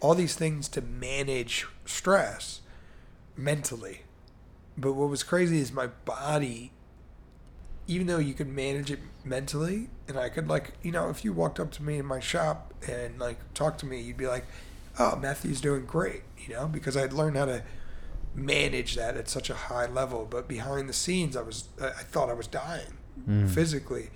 [0.00, 2.60] all these things to manage stress
[3.38, 4.02] mentally.
[4.76, 6.72] But what was crazy is my body,
[7.86, 11.32] even though you could manage it mentally, and I could like, you know, if you
[11.32, 14.46] walked up to me in my shop and like talked to me, you'd be like,
[14.98, 17.62] "Oh, Matthew's doing great," you know, because I'd learned how to
[18.34, 20.26] manage that at such a high level.
[20.28, 22.96] But behind the scenes, I was, I I thought I was dying
[23.28, 23.48] mm.
[23.50, 24.10] physically.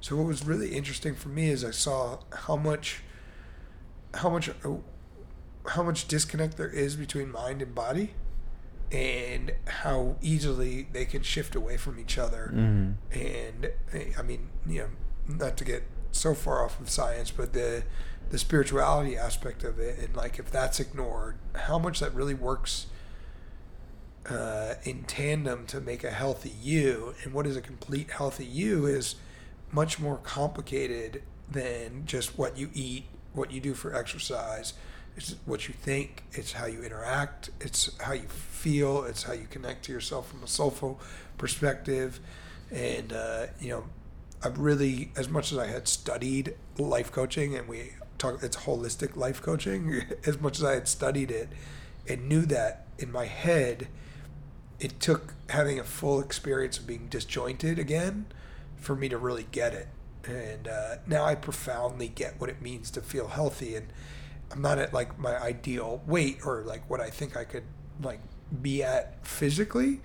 [0.00, 3.02] So what was really interesting for me is I saw how much,
[4.14, 4.50] how much,
[5.68, 8.14] how much disconnect there is between mind and body
[8.92, 12.50] and how easily they can shift away from each other.
[13.12, 14.88] And eh, I mean, you know,
[15.38, 17.84] not to get so far off of science, but the
[18.30, 22.86] the spirituality aspect of it, and like if that's ignored, how much that really works
[24.28, 27.14] uh, in tandem to make a healthy you.
[27.24, 29.16] And what is a complete healthy you is
[29.70, 34.74] much more complicated than just what you eat, what you do for exercise.
[35.16, 36.24] It's what you think.
[36.32, 37.50] It's how you interact.
[37.60, 39.04] It's how you feel.
[39.04, 41.00] It's how you connect to yourself from a soulful
[41.38, 42.20] perspective.
[42.70, 43.84] And uh, you know,
[44.42, 49.16] I've really, as much as I had studied life coaching, and we talk, it's holistic
[49.16, 50.02] life coaching.
[50.26, 51.50] As much as I had studied it,
[52.08, 53.88] and knew that in my head,
[54.80, 58.26] it took having a full experience of being disjointed again
[58.76, 59.88] for me to really get it.
[60.24, 63.76] And uh, now I profoundly get what it means to feel healthy.
[63.76, 63.88] And
[64.52, 67.64] I'm not at like my ideal weight or like what I think I could
[68.02, 68.20] like
[68.60, 70.00] be at physically.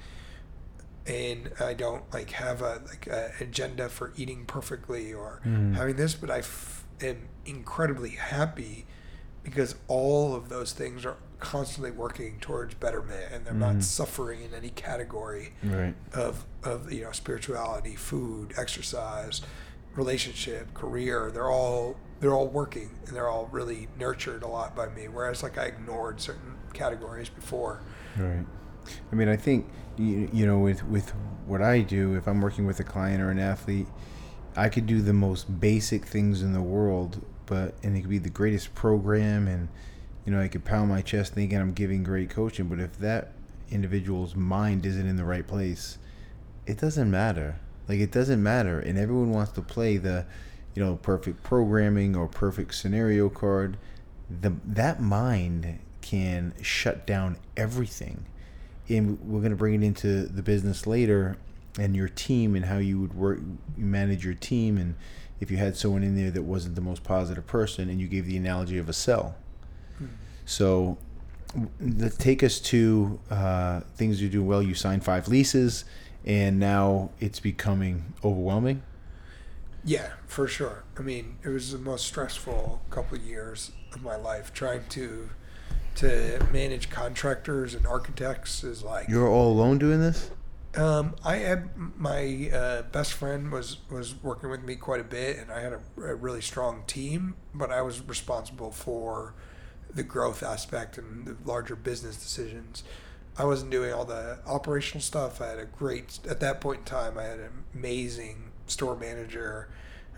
[1.06, 5.74] And I don't like have a like a agenda for eating perfectly or mm.
[5.76, 8.86] having this, but I f- am incredibly happy
[9.44, 13.84] because all of those things are constantly working towards betterment and they're not mm.
[13.84, 15.94] suffering in any category Right.
[16.14, 19.42] of of you know spirituality, food, exercise,
[19.96, 21.32] relationship, career.
[21.32, 25.08] They're all they're all working and they're all really nurtured a lot by me.
[25.08, 27.82] Whereas like I ignored certain categories before.
[28.18, 28.46] Right.
[29.12, 31.12] I mean, I think you, you know with with
[31.46, 33.88] what I do, if I'm working with a client or an athlete,
[34.56, 38.18] I could do the most basic things in the world, but and it could be
[38.18, 39.70] the greatest program, and
[40.26, 43.34] you know I could pound my chest thinking I'm giving great coaching, but if that
[43.70, 45.98] individual's mind isn't in the right place,
[46.66, 47.60] it doesn't matter.
[47.88, 50.26] Like it doesn't matter, and everyone wants to play the,
[50.78, 53.78] you know, perfect programming or perfect scenario card.
[54.30, 58.28] The that mind can shut down everything,
[58.88, 61.38] and we're gonna bring it into the business later,
[61.80, 63.40] and your team and how you would work,
[63.76, 64.94] manage your team, and
[65.40, 68.28] if you had someone in there that wasn't the most positive person, and you gave
[68.28, 69.36] the analogy of a cell.
[70.46, 71.00] So
[71.82, 74.62] let's take us to uh, things you do well.
[74.62, 75.86] You signed five leases,
[76.24, 78.84] and now it's becoming overwhelming.
[79.88, 80.84] Yeah, for sure.
[80.98, 85.30] I mean, it was the most stressful couple of years of my life trying to
[85.96, 90.30] to manage contractors and architects is like You're all alone doing this.
[90.76, 95.38] Um, I had my uh, best friend was was working with me quite a bit,
[95.38, 97.36] and I had a, a really strong team.
[97.54, 99.36] But I was responsible for
[99.92, 102.84] the growth aspect and the larger business decisions.
[103.38, 105.40] I wasn't doing all the operational stuff.
[105.40, 107.18] I had a great at that point in time.
[107.18, 109.70] I had an amazing store manager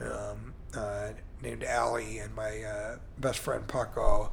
[0.02, 1.10] um, uh,
[1.42, 4.32] named Allie, and my uh, best friend Paco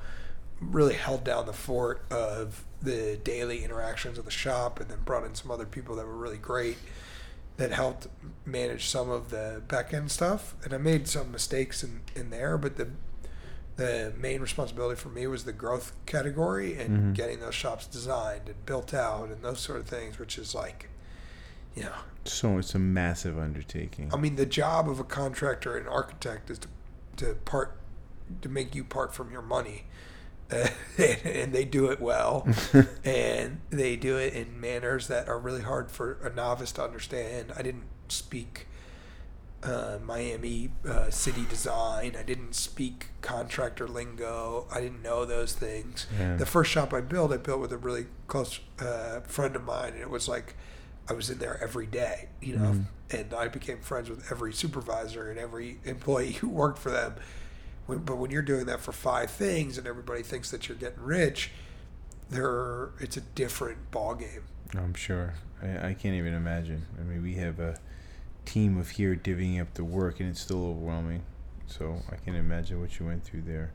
[0.60, 5.24] really held down the fort of the daily interactions of the shop and then brought
[5.24, 6.78] in some other people that were really great
[7.56, 8.06] that helped
[8.44, 10.54] manage some of the back end stuff.
[10.64, 12.88] And I made some mistakes in, in there but the
[13.76, 18.64] the main responsibility for me was the growth category and getting those shops designed and
[18.64, 20.88] built out and those sort of things which is like
[21.84, 21.92] know
[22.24, 24.12] So it's a massive undertaking.
[24.12, 26.68] I mean, the job of a contractor and architect is to,
[27.18, 27.78] to part
[28.42, 29.84] to make you part from your money,
[30.50, 30.68] uh,
[31.24, 32.46] and they do it well,
[33.04, 37.52] and they do it in manners that are really hard for a novice to understand.
[37.56, 38.66] I didn't speak
[39.62, 42.16] uh, Miami uh, city design.
[42.18, 44.66] I didn't speak contractor lingo.
[44.72, 46.06] I didn't know those things.
[46.18, 46.36] Yeah.
[46.36, 49.94] The first shop I built, I built with a really close uh, friend of mine,
[49.94, 50.54] and it was like
[51.08, 52.84] I was in there every day, you know, mm.
[53.10, 57.14] and I became friends with every supervisor and every employee who worked for them.
[57.86, 61.02] When, but when you're doing that for five things and everybody thinks that you're getting
[61.02, 61.52] rich,
[62.28, 64.42] there it's a different ball game.
[64.76, 65.34] I'm sure.
[65.62, 66.86] I, I can't even imagine.
[67.00, 67.78] I mean, we have a
[68.44, 71.22] team of here divvying up the work, and it's still overwhelming.
[71.66, 73.72] So I can imagine what you went through there.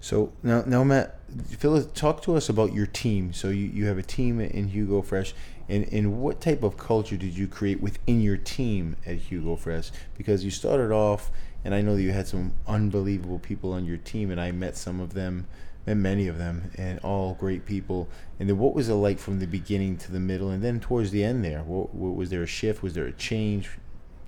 [0.00, 1.18] So now, now Matt,
[1.58, 3.32] Phyllis, talk to us about your team.
[3.32, 5.34] So you, you have a team in JugoFresh,
[5.70, 9.92] and, and what type of culture did you create within your team at JugoFresh?
[10.18, 11.30] Because you started off,
[11.64, 14.76] and I know that you had some unbelievable people on your team, and I met
[14.76, 15.46] some of them,
[15.86, 18.08] met many of them, and all great people.
[18.40, 21.12] And then what was it like from the beginning to the middle, and then towards
[21.12, 21.62] the end there?
[21.62, 22.82] What, what was there a shift?
[22.82, 23.70] Was there a change?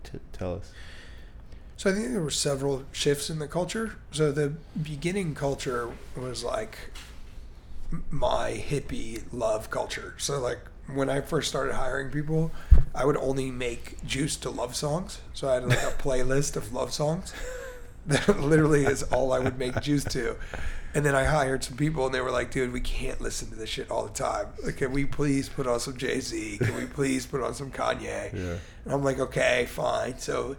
[0.04, 0.70] T- tell us.
[1.76, 3.96] So I think there were several shifts in the culture.
[4.12, 6.78] So the beginning culture was like
[8.10, 10.14] my hippie love culture.
[10.18, 10.60] So like
[10.94, 12.50] when I first started hiring people,
[12.94, 15.20] I would only make juice to love songs.
[15.34, 17.32] So I had like a playlist of love songs.
[18.06, 20.36] That literally is all I would make juice to.
[20.94, 23.54] And then I hired some people, and they were like, "Dude, we can't listen to
[23.54, 24.48] this shit all the time.
[24.62, 26.58] Like, can we please put on some Jay Z?
[26.58, 28.56] Can we please put on some Kanye?" Yeah.
[28.84, 30.56] And I'm like, "Okay, fine." So,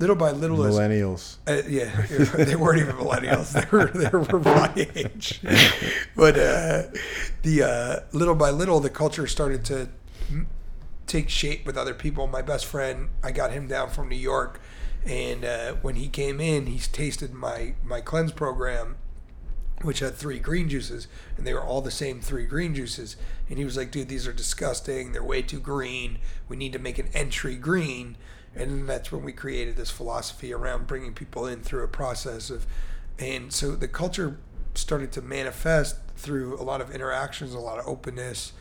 [0.00, 1.36] little by little, as Millennials.
[1.46, 2.00] uh, yeah,
[2.44, 3.52] they weren't even millennials.
[3.52, 5.40] They were they were my age.
[6.16, 6.82] But uh,
[7.42, 9.88] the uh, little by little, the culture started to
[11.06, 12.26] take shape with other people.
[12.26, 14.60] My best friend, I got him down from New York,
[15.04, 18.96] and uh, when he came in, he's tasted my my cleanse program,
[19.82, 23.16] which had three green juices, and they were all the same three green juices.
[23.50, 25.12] And he was like, "Dude, these are disgusting.
[25.12, 26.18] They're way too green.
[26.48, 28.16] We need to make an entry green."
[28.54, 32.66] And that's when we created this philosophy around bringing people in through a process of,
[33.18, 34.38] and so the culture
[34.74, 38.52] started to manifest through a lot of interactions, a lot of openness.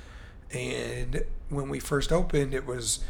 [0.52, 3.04] And when we first opened, it was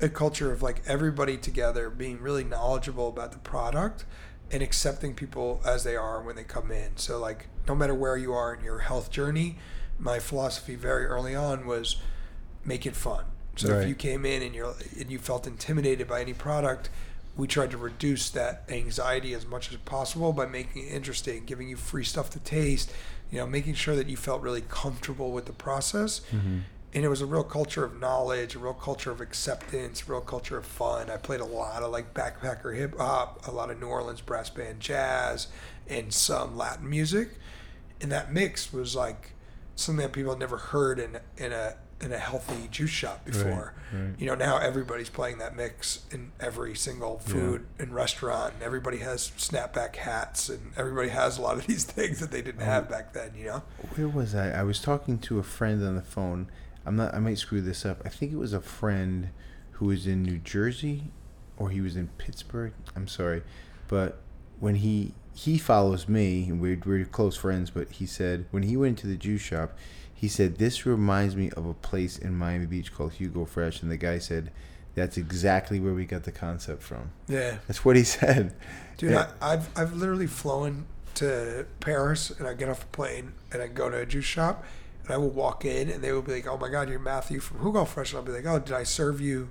[0.00, 4.04] a culture of like everybody together being really knowledgeable about the product
[4.50, 6.96] and accepting people as they are when they come in.
[6.96, 9.58] So like no matter where you are in your health journey,
[9.98, 11.96] my philosophy very early on was
[12.64, 13.24] make it fun.
[13.56, 13.82] So Right.
[13.82, 16.88] if you came in and you're and you felt intimidated by any product,
[17.36, 21.68] we tried to reduce that anxiety as much as possible by making it interesting, giving
[21.68, 22.92] you free stuff to taste,
[23.30, 26.20] you know, making sure that you felt really comfortable with the process.
[26.30, 26.58] Mm-hmm.
[26.94, 30.20] And it was a real culture of knowledge, a real culture of acceptance, a real
[30.20, 31.08] culture of fun.
[31.08, 34.50] I played a lot of like backpacker hip hop, a lot of New Orleans brass
[34.50, 35.46] band jazz,
[35.88, 37.30] and some Latin music.
[38.02, 39.30] And that mix was like
[39.74, 43.74] something that people had never heard in in a in a healthy juice shop before.
[43.92, 44.14] right.
[44.18, 48.54] You know, now everybody's playing that mix in every single food and restaurant.
[48.54, 52.42] And everybody has snapback hats, and everybody has a lot of these things that they
[52.42, 53.32] didn't oh, have back then.
[53.36, 53.62] You know.
[53.94, 54.50] Where was I?
[54.50, 56.50] I was talking to a friend on the phone.
[56.84, 57.14] I'm not.
[57.14, 58.02] I might screw this up.
[58.04, 59.30] I think it was a friend
[59.72, 61.12] who was in New Jersey,
[61.56, 62.72] or he was in Pittsburgh.
[62.96, 63.42] I'm sorry,
[63.88, 64.18] but
[64.58, 67.70] when he he follows me, and we're we're close friends.
[67.70, 69.76] But he said when he went to the juice shop,
[70.22, 73.96] he said this reminds me of a place in Miami Beach called JugoFresh, and the
[73.96, 74.52] guy said
[74.94, 77.10] that's exactly where we got the concept from.
[77.26, 77.56] Yeah.
[77.66, 78.54] That's what he said.
[78.98, 79.32] Dude, Yeah.
[79.40, 83.66] I, I've I've literally flown to Paris and I get off a plane and I
[83.66, 84.64] go to a juice shop
[85.02, 87.40] and I will walk in and they will be like, "Oh my God, you're Matthew
[87.40, 89.48] from JugoFresh," and I'll be like, "Oh, did I serve you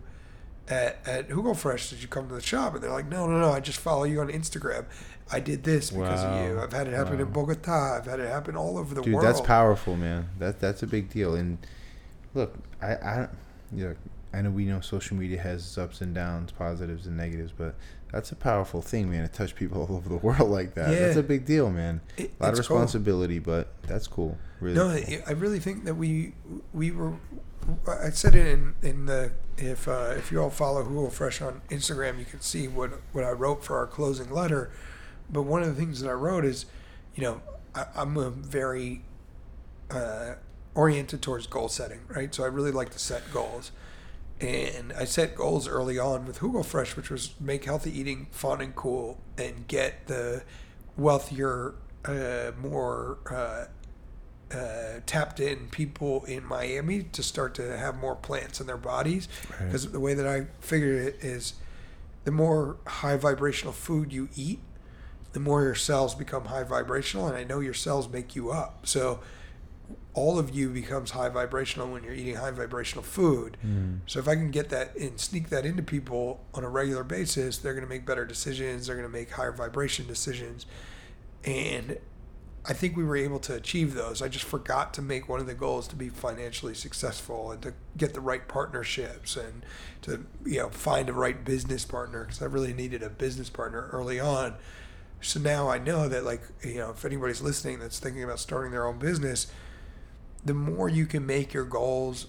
[0.71, 1.89] at at JugoFresh?
[1.91, 4.03] Did you come to the shop?" And they're like, "No, no, no, I just follow
[4.05, 4.86] you on Instagram.
[5.31, 6.34] I did this because Wow.
[6.39, 6.60] of you.
[6.60, 7.97] I've had it happen in Bogota.
[7.97, 10.29] I've had it happen all over the Dude, world." Dude, that's powerful, man.
[10.39, 11.36] That that's a big deal.
[11.36, 11.57] And
[12.34, 13.27] look, I I
[13.73, 13.95] you know,
[14.34, 17.75] I know we know social media has its ups and downs, positives and negatives, but
[18.12, 19.21] that's a powerful thing, man.
[19.23, 22.01] To touch people all over the world like that, that's a big deal, man.
[22.17, 22.77] It- a lot of it's cool.
[22.77, 24.38] responsibility, but that's cool.
[24.60, 24.75] Really.
[24.75, 25.17] No, cool.
[25.27, 26.34] I I really think that we
[26.73, 27.13] we were.
[27.88, 32.19] I said it in in the if uh, if you all follow JugoFresh on Instagram,
[32.19, 34.71] you can see what what I wrote for our closing letter.
[35.30, 36.65] But one of the things that I wrote is,
[37.15, 37.41] you know,
[37.74, 39.04] I, I'm a very
[39.89, 40.36] uh,
[40.76, 42.34] oriented towards goal setting, right?
[42.34, 43.71] So I really like to set goals.
[44.39, 48.76] And I set goals early on with JugoFresh, which was make healthy eating fun and
[48.76, 50.43] cool and get the
[50.97, 53.19] wealthier, uh, more
[54.54, 59.28] uh, tapped in people in Miami to start to have more plants in their bodies.
[59.50, 59.66] Right.
[59.66, 61.54] Because the way that I figured it is
[62.24, 64.60] the more high vibrational food you eat,
[65.34, 67.28] the more your cells become high vibrational.
[67.28, 68.86] And I know your cells make you up.
[68.86, 69.22] So
[70.14, 73.56] all of you becomes high vibrational when you're eating high vibrational food.
[74.08, 77.58] So if I can get that and sneak that into people on a regular basis,
[77.58, 78.88] they're going to make better decisions.
[78.88, 80.66] They're going to make higher vibration decisions.
[81.46, 81.98] And
[82.63, 84.21] I think we were able to achieve those.
[84.21, 87.74] I just forgot to make one of the goals to be financially successful and to
[87.97, 89.65] get the right partnerships and
[90.04, 93.89] to you know find a right business partner because I really needed a business partner
[93.91, 94.55] early on.
[95.22, 98.72] So now I know that like you know if anybody's listening that's thinking about starting
[98.72, 99.51] their own business,
[100.45, 102.28] the more you can make your goals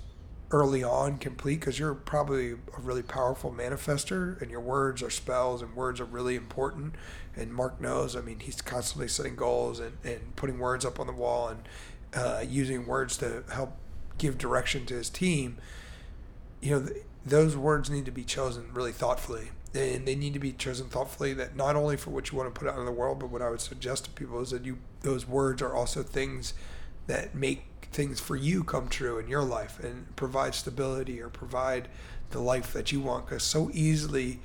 [0.50, 5.62] early on complete because you're probably a really powerful manifester and your words are spells
[5.62, 6.94] and words are really important
[7.36, 11.06] and mark knows i mean he's constantly setting goals and, and putting words up on
[11.06, 11.60] the wall and
[12.14, 13.76] uh, using words to help
[14.18, 15.58] give direction to his team.
[16.60, 19.50] You know th- those words need to be chosen really thoughtfully.
[19.74, 22.58] And they need to be chosen thoughtfully that not only for what you want to
[22.58, 24.78] put out in the world but what i would suggest to people is that you
[25.00, 26.52] those words are also things
[27.06, 31.88] that make things for you come true in your life and provide stability or provide
[32.30, 33.26] the life that you want.
[33.26, 34.40] Because so easily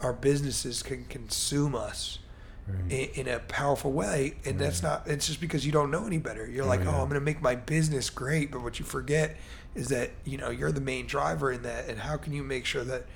[0.00, 2.20] our businesses can consume us
[2.68, 2.92] Right.
[2.92, 6.18] in, in a powerful way and that's not it's just because you don't know any
[6.18, 6.98] better you're like oh, oh, yeah.
[6.98, 9.36] oh i'm going to make my business great but what you forget
[9.74, 12.66] is that you know you're the main driver in that and how can you make
[12.66, 13.06] sure that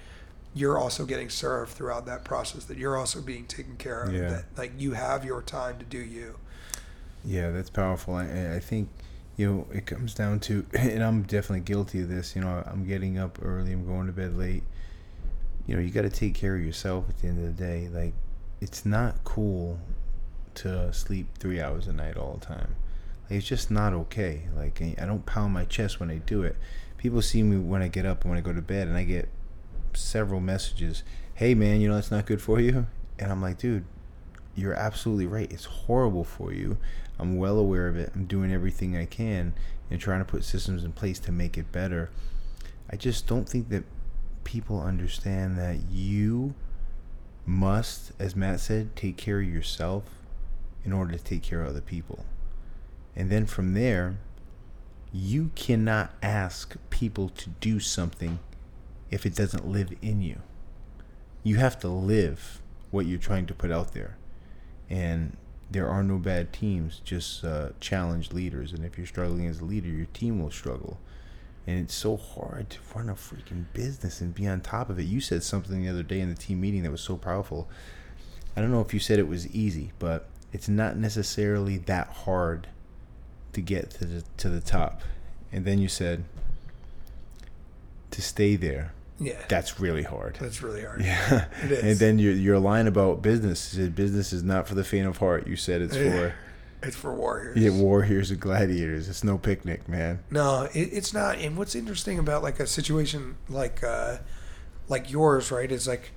[0.54, 4.28] you're also getting served throughout that process that you're also being taken care of Yeah.
[4.30, 6.38] that like you have your time to do you
[7.24, 8.14] Yeah, that's powerful.
[8.14, 8.88] I, I think,
[9.36, 12.34] you know, it comes down to, and I'm definitely guilty of this.
[12.34, 14.64] You know, I'm getting up early, I'm going to bed late.
[15.66, 17.88] You know, you got to take care of yourself at the end of the day.
[17.88, 18.12] Like,
[18.62, 19.80] it's not cool
[20.54, 22.76] to sleep three hours a night all the time.
[23.24, 24.42] Like, it's just not okay.
[24.56, 26.54] Like, I don't pound my chest when I do it.
[26.96, 29.02] People see me when I get up and when I go to bed, and I
[29.02, 29.28] get
[29.94, 31.02] several messages.
[31.34, 32.86] Hey, man, you know that's not good for you.
[33.18, 33.84] And I'm like, dude,
[34.54, 35.50] you're absolutely right.
[35.50, 36.78] It's horrible for you.
[37.18, 38.12] I'm well aware of it.
[38.14, 39.54] I'm doing everything I can
[39.90, 42.10] and trying to put systems in place to make it better.
[42.88, 43.82] I just don't think that
[44.44, 46.54] people understand that you
[47.44, 50.04] must, as Matt said, take care of yourself
[50.84, 52.24] in order to take care of other people.
[53.14, 54.16] And then from there,
[55.12, 58.38] you cannot ask people to do something
[59.10, 60.40] if it doesn't live in you.
[61.42, 64.16] You have to live what you're trying to put out there.
[64.88, 65.36] And
[65.70, 68.72] there are no bad teams, just uh, challenge leaders.
[68.72, 70.98] And if you're struggling as a leader, your team will struggle.
[71.66, 75.04] And it's so hard to run a freaking business and be on top of it.
[75.04, 77.68] You said something the other day in the team meeting that was so powerful.
[78.56, 82.66] I don't know if you said it was easy, but it's not necessarily that hard
[83.52, 85.02] to get to the to the top.
[85.52, 86.24] And then you said
[88.10, 88.92] to stay there.
[89.20, 90.36] yeah That's really hard.
[90.40, 91.46] that's really hard Yeah.
[91.62, 91.84] It is.
[91.84, 95.06] And then your your line about business you said business is not for the faint
[95.06, 95.46] of heart.
[95.46, 96.34] You said it's for
[96.82, 99.08] it's for warriors yeah, warriors and gladiators.
[99.08, 100.22] It's no picnic, man.
[100.30, 101.38] No, it, it's not.
[101.38, 104.18] And what's interesting about like a situation like uh,
[104.88, 106.12] like yours, right, is like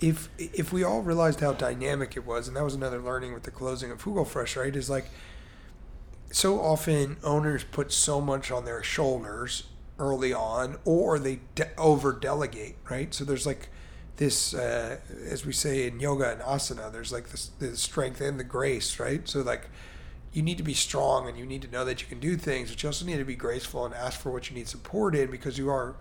[0.00, 3.44] if if we all realized how dynamic it was, and that was another learning with
[3.44, 5.06] the closing of JugoFresh, right, is like
[6.30, 9.64] so often owners put so much on their shoulders
[9.98, 13.12] early on, or they de- over delegate, right?
[13.12, 13.68] So there's like
[14.20, 14.98] this, uh,
[15.30, 17.26] as we say in yoga and asana, there's like
[17.58, 19.26] the strength and the grace, right?
[19.26, 19.70] So like
[20.34, 22.70] you need to be strong and you need to know that you can do things,
[22.70, 25.30] but you also need to be graceful and ask for what you need support in
[25.30, 25.96] because you are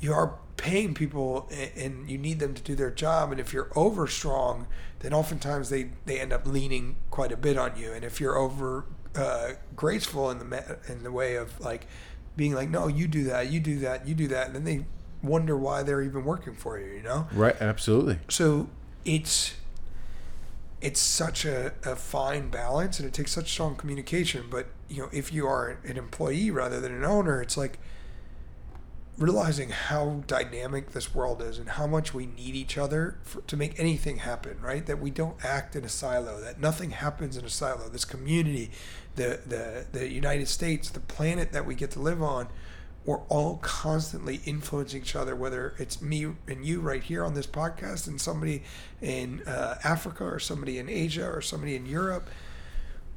[0.00, 3.30] you are paying people and you need them to do their job.
[3.30, 4.66] And if you're over strong,
[5.00, 7.92] then oftentimes they, they end up leaning quite a bit on you.
[7.92, 11.86] And if you're over uh, graceful in the in the way of like
[12.38, 14.86] being like, no, you do that, you do that, you do that, and then they
[15.22, 16.86] wonder why they're even working for you.
[16.92, 18.18] You know Right, absolutely.
[18.28, 18.68] so
[19.04, 19.54] it's
[20.80, 25.08] it's such a, a fine balance and it takes such strong communication but you know
[25.12, 27.78] if you are an employee rather than an owner it's like
[29.18, 33.54] realizing how dynamic this world is and how much we need each other for, to
[33.56, 37.44] make anything happen right that we don't act in a silo that nothing happens in
[37.44, 38.70] a silo this community
[39.16, 42.48] the the the united states the planet that we get to live on
[43.04, 47.46] we're all constantly influencing each other, whether it's me and you right here on this
[47.46, 48.62] podcast and somebody
[49.00, 52.28] in uh, Africa or somebody in Asia or somebody in Europe.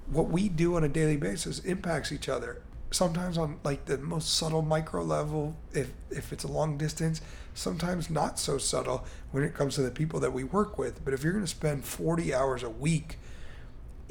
[0.07, 2.61] What we do on a daily basis impacts each other.
[2.91, 7.21] Sometimes on like the most subtle micro level, if if it's a long distance,
[7.53, 11.03] sometimes not so subtle when it comes to the people that we work with.
[11.03, 13.17] But if you're going to spend 40 hours a week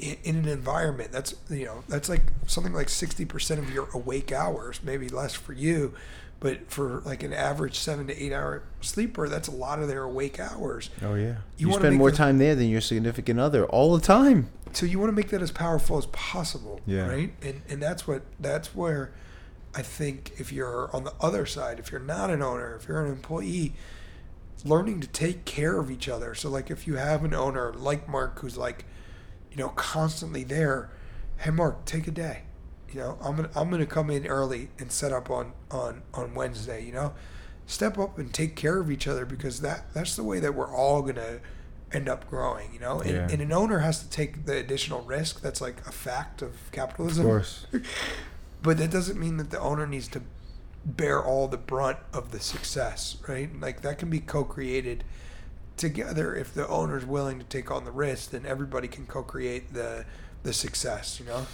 [0.03, 4.31] in, in an environment that's you know that's like something like 60% of your awake
[4.31, 5.93] hours maybe less for you
[6.39, 10.03] but for like an average seven to eight hour sleeper that's a lot of their
[10.03, 11.35] awake hours Oh yeah.
[11.57, 14.49] You You, spend more the- time there than your significant other all the time.
[14.73, 17.07] so you want to make that as powerful as possible Yeah.
[17.07, 19.11] right and and that's what that's where
[19.75, 23.03] i think if you're on the other side if you're not an owner if you're
[23.05, 23.73] an employee
[24.65, 28.07] learning to take care of each other so like if you have an owner like
[28.07, 28.85] mark who's like
[29.53, 30.89] you know constantly there
[31.37, 32.41] hey mark take a day
[32.91, 36.33] you know i'm gonna i'm gonna come in early and set up on on on
[36.33, 37.13] wednesday you know
[37.67, 40.73] step up and take care of each other because that that's the way that we're
[40.75, 41.39] all gonna
[41.91, 43.27] end up growing you know and, Yeah.
[43.31, 47.25] and an owner has to take the additional risk that's like a fact of capitalism
[47.25, 47.67] Of course.
[48.63, 50.21] but that doesn't mean that the owner needs to
[50.85, 53.49] bear all the brunt of the success, right?
[53.57, 55.03] Like that can be co-created
[55.77, 60.05] together if the owner's willing to take on the risk, then everybody can co-create the
[60.43, 61.47] the success, you know?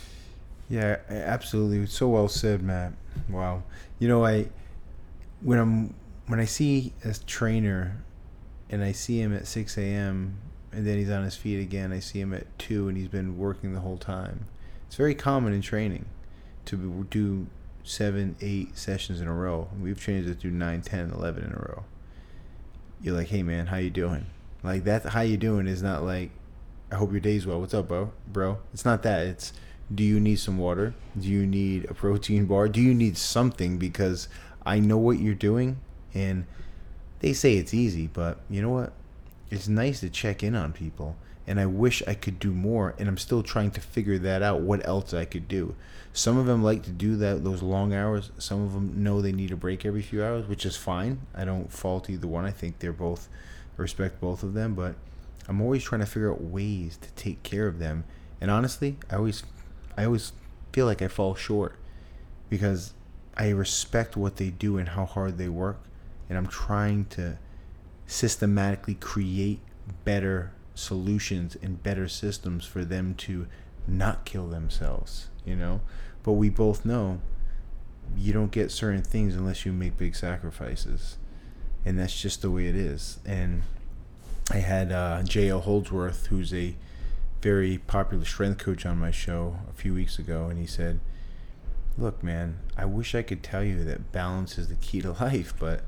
[0.67, 1.86] Yeah, absolutely.
[1.88, 2.93] So well said, Matt.
[3.30, 3.63] Wow.
[3.99, 4.49] You know, I
[5.41, 5.93] when I'm
[6.28, 8.03] when I see a trainer
[8.70, 10.38] and I see him at six a.m.
[10.72, 13.38] and then he's on his feet again, I see him at two and he's been
[13.38, 14.45] working the whole time.
[14.88, 16.05] It's very common in training
[16.65, 17.47] to do
[17.84, 19.70] seven, eight sessions in a row.
[19.82, 21.84] We've trainers that do nine, ten, eleven in a row.
[23.02, 24.26] You're like, "Hey man, how you doing?"
[24.64, 26.32] Like that how you doing is not like
[26.91, 27.60] I hope your day's well.
[27.60, 28.12] What's up, bro?
[28.28, 28.60] Bro.
[28.74, 29.26] It's not that.
[29.28, 29.54] It's
[29.93, 30.93] do you need some water?
[31.20, 32.68] Do you need a protein bar?
[32.68, 34.28] Do you need something because
[34.66, 35.80] I know what you're doing
[36.14, 36.45] and
[37.20, 38.93] they say it's easy, but you know what?
[39.50, 41.16] It's nice to check in on people
[41.50, 44.62] and I wish I could do more and I'm still trying to figure that out
[44.62, 45.76] what else I could do.
[46.14, 48.30] Some of them like to do that those long hours.
[48.38, 51.22] Some of them know they need a break every few hours, which is fine.
[51.34, 52.45] I don't fault either one.
[52.45, 53.28] I think they're both
[53.78, 54.93] I respect both of them, but
[55.47, 58.04] I'm always trying to figure out ways to take care of them.
[58.39, 59.41] And honestly, I always
[59.97, 60.34] I always
[60.72, 61.80] feel like I fall short
[62.47, 62.93] because
[63.36, 65.82] I respect what they do and how hard they work
[66.30, 67.39] and I'm trying to
[68.06, 69.62] systematically create
[70.06, 73.48] better solutions and better systems for them to
[73.88, 75.82] not kill themselves, you know?
[76.24, 77.22] But we both know
[78.18, 81.18] you don't get certain things unless you make big sacrifices.
[81.86, 83.20] And that's just the way it is.
[83.26, 83.64] And
[84.52, 85.62] I had uh, J.L.
[85.62, 86.76] Holdsworth, who's a
[87.42, 91.00] very popular strength coach on my show a few weeks ago, and he said,
[91.98, 95.54] Look, man, I wish I could tell you that balance is the key to life,
[95.58, 95.84] but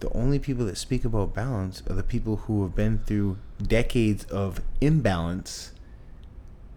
[0.00, 4.24] the only people that speak about balance are the people who have been through decades
[4.24, 5.72] of imbalance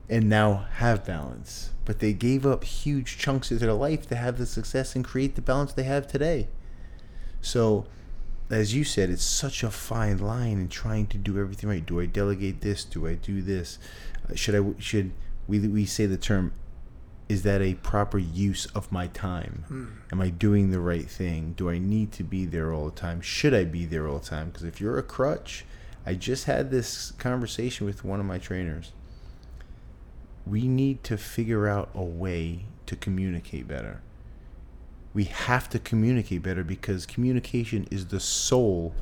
[0.09, 1.71] and now have balance.
[1.85, 5.35] But they gave up huge chunks of their life to have the success and create
[5.35, 6.47] the balance they have today.
[7.41, 7.85] So,
[8.49, 11.85] as you said, it's such a fine line in trying to do everything right.
[11.85, 12.83] Do I delegate this?
[12.83, 13.77] Do I do this?
[14.29, 14.79] Uh, should I?
[14.79, 15.11] Should
[15.47, 15.59] we?
[15.59, 16.51] We say the term
[17.29, 19.63] is that a proper use of my time?
[19.69, 20.11] Mm.
[20.11, 21.53] Am I doing the right thing?
[21.55, 23.21] Do I need to be there all the time?
[23.21, 24.49] Should I be there all the time?
[24.49, 25.63] Because if you're a crutch,
[26.05, 28.91] I just had this conversation with one of my trainers.
[30.45, 34.01] We need to figure out a way to communicate better.
[35.13, 38.95] We have to communicate better because communication is the soul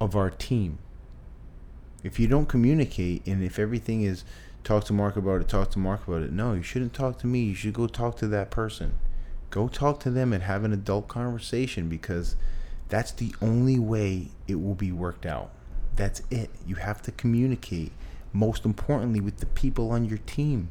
[0.00, 0.78] of our team.
[2.02, 4.24] If you don't communicate and if everything is
[4.64, 6.32] talk to Mark about it, talk to Mark about it.
[6.32, 7.44] No, you shouldn't talk to me.
[7.44, 8.94] You should go talk to that person.
[9.50, 12.36] Go talk to them and have an adult conversation because
[12.88, 15.52] that's the only way it will be worked out.
[15.96, 16.50] That's it.
[16.66, 17.92] You have to communicate,
[18.32, 20.70] most importantly, with the people on your team.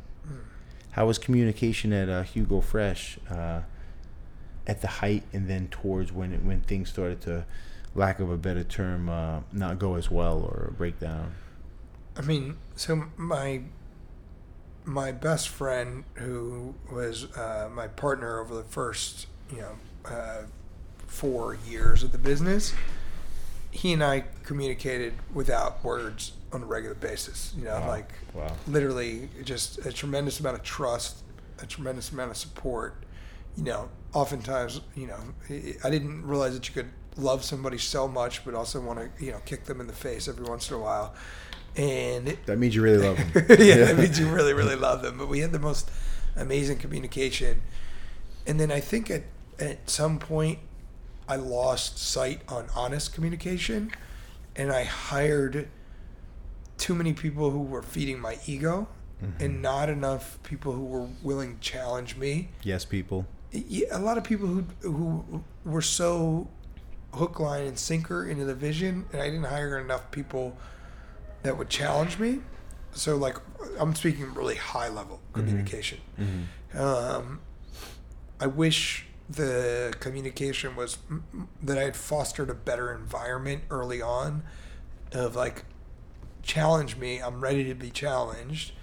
[0.91, 3.61] How was communication at uh, JugoFresh uh,
[4.67, 7.45] at the height and then towards when it, when things started to,
[7.95, 11.33] lack of a better term, uh, not go as well or break down?
[12.15, 13.61] I mean, so my
[14.83, 20.43] my best friend, who was uh, my partner over the first, you know, uh,
[21.05, 22.73] four years of the business,
[23.71, 27.53] he and I communicated without words on a regular basis.
[27.57, 27.87] You know, Wow.
[27.87, 28.55] like Wow.
[28.67, 31.17] literally just a tremendous amount of trust,
[31.59, 33.03] a tremendous amount of support.
[33.57, 35.19] You know, oftentimes, you know,
[35.49, 39.23] I- I didn't realize that you could love somebody so much, but also want to,
[39.25, 41.13] you know, kick them in the face every once in a while.
[41.75, 43.45] And That means you really love them.
[43.59, 45.17] yeah, that means you really, really love them.
[45.17, 45.89] But we had the most
[46.35, 47.61] amazing communication.
[48.47, 49.23] And then I think at,
[49.59, 50.59] at some point,
[51.31, 53.91] I lost sight on honest communication.
[54.55, 55.69] And I hired
[56.77, 58.89] too many people who were feeding my ego
[59.23, 59.41] mm-hmm.
[59.41, 62.49] and not enough people who were willing to challenge me.
[62.63, 63.25] yes, people.
[63.53, 66.47] Yeah, a lot of people who who were so
[67.13, 70.57] hook, line, and sinker into the vision, and I didn't hire enough people
[71.43, 72.39] that would challenge me.
[72.93, 73.37] So, like,
[73.77, 75.39] I'm speaking really high level mm-hmm.
[75.39, 75.99] communication.
[76.19, 76.81] Mm-hmm.
[76.81, 77.41] Um,
[78.39, 80.97] I wish the communication was
[81.61, 84.43] that I had fostered a better environment early on
[85.11, 85.65] of like,
[86.43, 87.19] challenge me.
[87.19, 88.73] I'm ready to be challenged.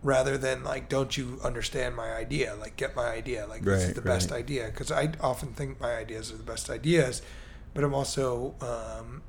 [0.00, 2.54] Rather than like, don't you understand my idea?
[2.54, 3.46] Like, get my idea.
[3.48, 4.66] Like, this is Right, the best idea.
[4.66, 7.20] Because I often think my ideas are the best ideas,
[7.74, 9.22] but I'm also um,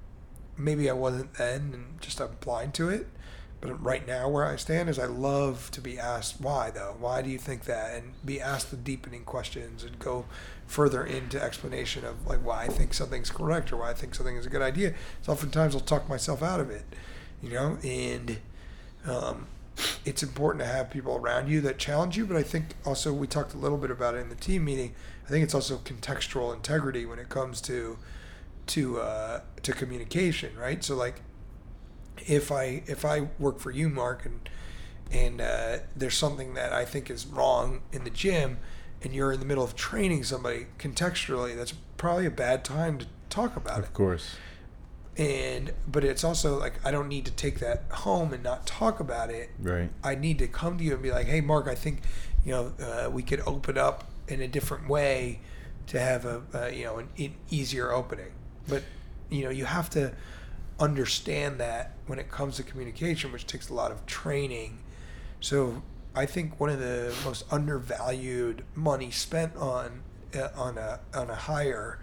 [0.58, 3.08] maybe I wasn't then, and just I'm blind to it.
[3.62, 6.96] But right now, where I stand is I love to be asked why, though.
[6.98, 7.94] Why do you think that?
[7.94, 10.26] And be asked the deepening questions and go
[10.66, 14.38] further into explanation of like why I think something's correct or why I think something
[14.38, 14.94] is a good idea.
[15.24, 16.84] So oftentimes I'll talk myself out of it,
[17.42, 17.78] you know.
[17.84, 18.38] And
[19.06, 19.48] um,
[20.06, 22.26] it's important to have people around you that challenge you.
[22.26, 24.94] But I think also we talked a little bit about it in the team meeting.
[25.26, 27.98] I think it's also contextual integrity when it comes to
[28.68, 30.82] to uh, to communication, right?
[30.84, 31.22] So like
[32.28, 34.50] if I if I work for you, Mark, and
[35.12, 38.58] and uh, there's something that I think is wrong in the gym,
[39.02, 43.08] and you're in the middle of training somebody contextually, that's probably a bad time to
[43.30, 43.86] talk about it.
[43.86, 44.36] Of course.
[45.18, 49.00] And but it's also like I don't need to take that home and not talk
[49.00, 49.50] about it.
[49.60, 49.90] Right.
[50.04, 52.02] I need to come to you and be like, "Hey, Mark, I think
[52.46, 55.42] you know uh, we could open up in a different way
[55.88, 58.32] to have a uh, you know an e- easier opening."
[58.68, 58.84] But
[59.30, 60.14] you know you have to
[60.80, 64.80] understand that when it comes to communication, which takes a lot of training.
[65.40, 65.82] So
[66.16, 70.04] I think one of the most undervalued money spent on
[70.36, 72.00] uh, on a on a hire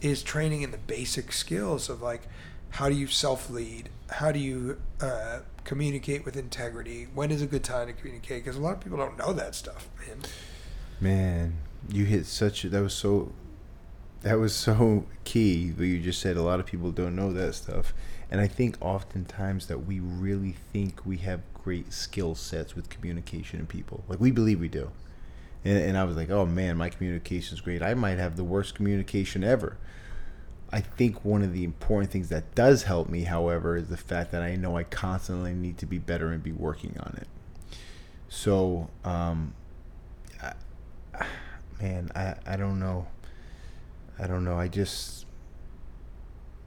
[0.00, 2.22] is training in the basic skills of like
[2.70, 7.46] how do you self lead, how do you uh, communicate with integrity, when is a
[7.46, 8.44] good time to communicate?
[8.44, 10.18] Because a lot of people don't know that stuff, man.
[11.00, 11.56] Man,
[11.88, 13.32] you hit such that was so
[14.22, 17.54] that was so key But you just said a lot of people don't know that
[17.54, 17.94] stuff
[18.30, 23.58] and i think oftentimes that we really think we have great skill sets with communication
[23.58, 24.02] and people.
[24.08, 24.90] Like we believe we do.
[25.66, 27.82] And, and i was like oh man my communication is great.
[27.82, 29.76] I might have the worst communication ever.
[30.72, 34.32] I think one of the important things that does help me however is the fact
[34.32, 37.28] that i know i constantly need to be better and be working on it.
[38.30, 39.52] So um,
[40.42, 40.54] I,
[41.82, 43.08] man i i don't know.
[44.18, 44.58] I don't know.
[44.58, 45.26] I just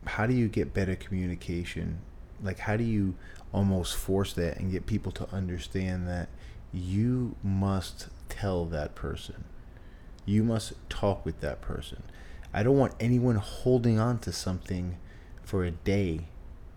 [0.06, 1.99] how do you get better communication?
[2.43, 3.16] Like how do you
[3.54, 6.30] almost force that and get people to understand that
[6.74, 9.43] you must tell that person.
[10.26, 12.04] You must talk with that person.
[12.54, 14.97] I don't want anyone holding on to something
[15.43, 16.28] for a day.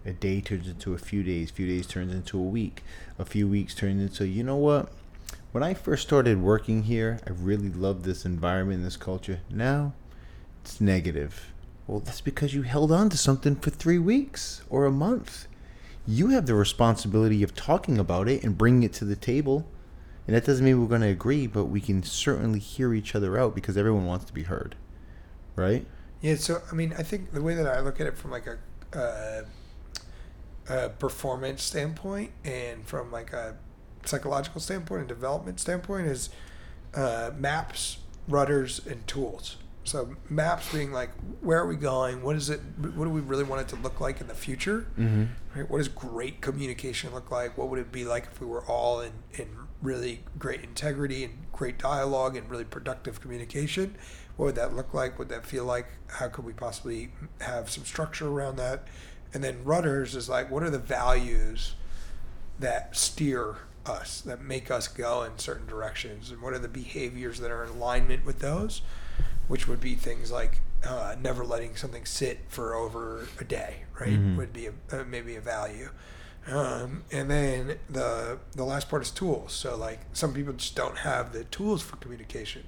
[0.06, 2.82] A day turns into a few days, few days turns into a week,
[3.18, 4.92] a few weeks turns into you know what?
[5.52, 9.40] When I first started working here, I really loved this environment, this culture.
[9.48, 9.94] Now
[10.62, 11.53] it's negative.
[11.86, 15.46] Well, that's because you held on to something for three weeks or a month.
[16.06, 19.66] You have the responsibility of talking about it and bringing it to the table.
[20.26, 23.38] And that doesn't mean we're going to agree, but we can certainly hear each other
[23.38, 24.76] out because everyone wants to be heard.
[25.56, 25.86] Right?
[26.22, 28.46] Yeah, so I mean, I think the way that I look at it from like
[28.46, 28.58] a,
[28.98, 29.42] uh,
[30.72, 33.56] a performance standpoint and from like a
[34.06, 36.30] psychological standpoint and development standpoint is
[36.94, 39.56] uh, maps, rudders, and tools.
[39.84, 41.10] So maps being like,
[41.40, 42.22] where are we going?
[42.22, 42.60] What is it?
[42.78, 44.86] What do we really want it to look like in the future?
[44.98, 45.24] Mm-hmm.
[45.54, 45.70] Right?
[45.70, 47.56] What does great communication look like?
[47.58, 49.48] What would it be like if we were all in, in
[49.82, 53.94] really great integrity and great dialogue and really productive communication?
[54.36, 55.12] What would that look like?
[55.12, 55.86] What would that feel like?
[56.08, 57.10] How could we possibly
[57.40, 58.88] have some structure around that?
[59.34, 61.74] And then rudders is like, what are the values
[62.58, 66.30] that steer us, that make us go in certain directions?
[66.30, 68.80] And what are the behaviors that are in alignment with those?
[69.48, 74.18] Which would be things like uh, never letting something sit for over a day, right?
[74.18, 74.36] Mhm.
[74.36, 75.88] Would be a, uh, maybe a value.
[76.46, 79.52] Um, and then the the last part is tools.
[79.54, 82.64] So like some people just don't have the tools for communication.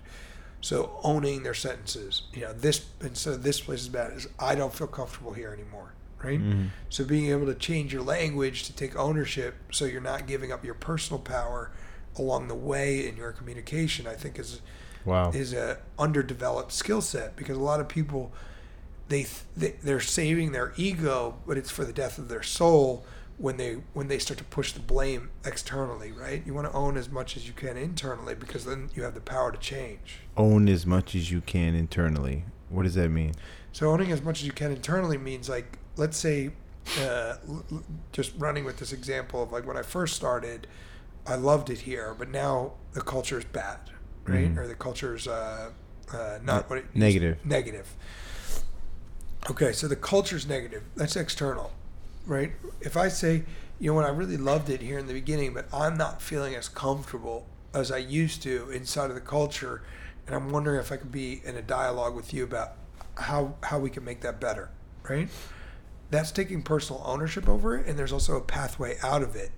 [0.63, 4.55] So owning their sentences, you know, this instead of this place is bad is I
[4.55, 5.93] don't feel comfortable here anymore,
[6.25, 6.41] right?
[6.41, 6.71] Mhm.
[6.89, 10.65] So being able to change your language to take ownership, so you're not giving up
[10.65, 11.71] your personal power
[12.17, 14.61] along the way in your communication, I think is
[15.07, 15.31] Wow.
[15.31, 18.33] is a underdeveloped skill set because a lot of people
[19.09, 19.27] they,
[19.57, 23.05] they they're saving their ego but it's for the death of their soul
[23.39, 26.97] when they when they start to push the blame externally right you want to own
[26.97, 30.69] as much as you can internally because then you have the power to change Own
[30.69, 32.45] as much as you can internally.
[32.69, 33.35] What does that mean?
[33.73, 36.51] so owning as much as you can internally means like let's say
[37.03, 37.35] uh,
[38.11, 40.67] just running with this example of like when i first started
[41.27, 43.79] i loved it here but now the culture is bad
[44.29, 44.53] right?
[44.55, 44.59] Mhm.
[44.59, 45.71] or the culture is uh,
[46.13, 47.39] uh, not what it Negative.
[47.45, 47.95] negative.
[49.51, 50.83] Okay so the culture's negative.
[50.97, 51.73] That's external
[52.27, 52.53] right?
[52.81, 53.45] If i say
[53.79, 56.55] you know what i really loved it here in the beginning but i'm not feeling
[56.57, 59.83] as comfortable as i used to inside of the culture
[60.27, 62.73] and i'm wondering if i could be in a dialogue with you about
[63.17, 64.71] how how we can make that better
[65.09, 65.29] right?
[66.11, 69.51] That's taking personal ownership over it and there's also a pathway out of it.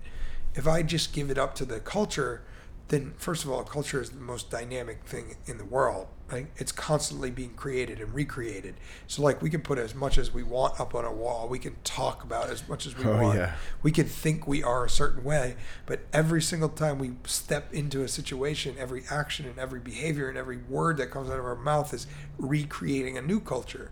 [0.53, 2.41] If i just give it up to the culture
[2.89, 6.45] then first of all culture is the most dynamic thing in the world right?
[6.57, 8.75] It's constantly being created and recreated.
[9.07, 11.47] So like we can put as much as we want up on a wall.
[11.49, 13.39] We can talk about as much as we Oh, want.
[13.39, 13.55] yeah.
[13.81, 15.55] we can think we are a certain way
[15.87, 20.37] but every single time we step into a situation every action and every behavior and
[20.37, 22.05] every word that comes out of our mouth is
[22.37, 23.89] recreating a new culture.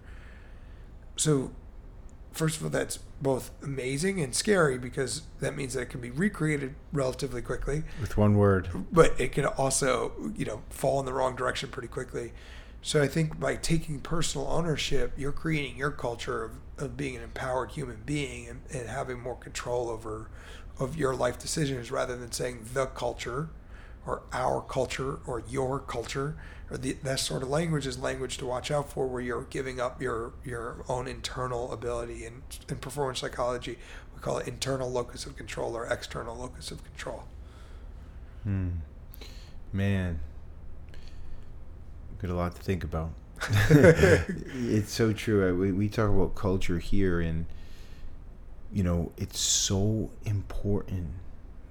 [1.16, 1.52] So
[2.34, 6.12] first of all that's both amazing and scary because that means that it can be
[6.12, 7.84] recreated relatively quickly.
[8.00, 8.70] With one word.
[8.92, 12.34] but it can also you know fall in the wrong direction pretty quickly.
[12.82, 17.24] So i think by taking personal ownership you're creating your culture of, of being an
[17.24, 20.30] empowered human being and, and having more control over
[20.80, 23.50] of your life decisions rather than saying the culture
[24.06, 26.38] or our culture or your culture
[26.70, 29.80] or the, that sort of language is language to watch out for where you're giving
[29.80, 33.78] up your your own internal ability and in performance psychology
[34.16, 37.24] we call it internal locus of control or external locus of control
[38.44, 38.70] Hmm.
[39.74, 40.20] Man.
[42.22, 43.12] Got a lot to think about.
[43.70, 45.48] it's so true.
[45.48, 47.46] I- We, we talk about culture here, and
[48.72, 51.10] you know, it's so important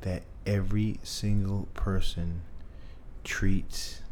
[0.02, 2.42] that every single person
[3.24, 4.02] treats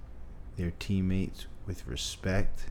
[0.56, 2.66] their teammates with respect,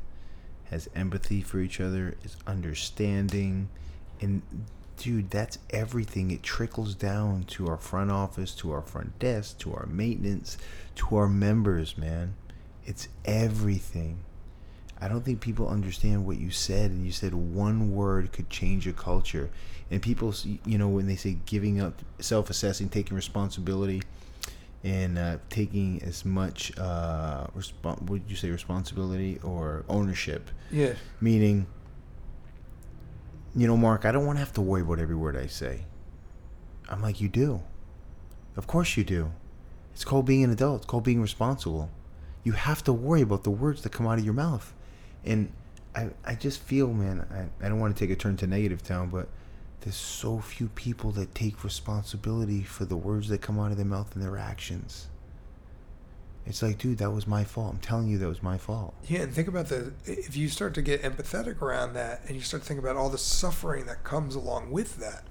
[0.65, 3.69] has empathy for each other, is understanding.
[4.21, 4.41] And
[4.97, 6.31] dude, that's everything.
[6.31, 10.57] It trickles down to our front office, to our front desk, to our maintenance,
[10.95, 12.35] to our members, man.
[12.85, 14.19] It's everything.
[14.99, 18.87] I don't think people understand what you said, and you said one word could change
[18.87, 19.49] a culture.
[19.91, 20.33] And people,
[20.65, 24.01] you know, when they say giving up, self assessing, taking responsibility,
[24.83, 30.49] and uh, taking as much, uh, resp- would you say, responsibility or ownership?
[30.71, 30.93] Yeah.
[31.21, 31.67] Meaning,
[33.55, 35.85] you know, Mark, I don't want to have to worry about every word I say.
[36.89, 37.61] I'm like, you do.
[38.57, 39.31] Of course you do.
[39.93, 41.89] It's called being an adult, it's called being responsible.
[42.43, 44.73] You have to worry about the words that come out of your mouth.
[45.23, 45.51] And
[45.95, 48.83] I, I just feel, man, I, I don't want to take a turn to negative
[48.83, 49.29] town, but
[49.83, 53.85] there's so few people that take responsibility for the words that come out of their
[53.85, 55.07] mouth and their actions.
[56.45, 57.73] It's like, dude, that was my fault.
[57.73, 58.93] I'm telling you, that was my fault.
[59.07, 62.41] Yeah, and think about the if you start to get empathetic around that, and you
[62.41, 65.23] start to think about all the suffering that comes along with that.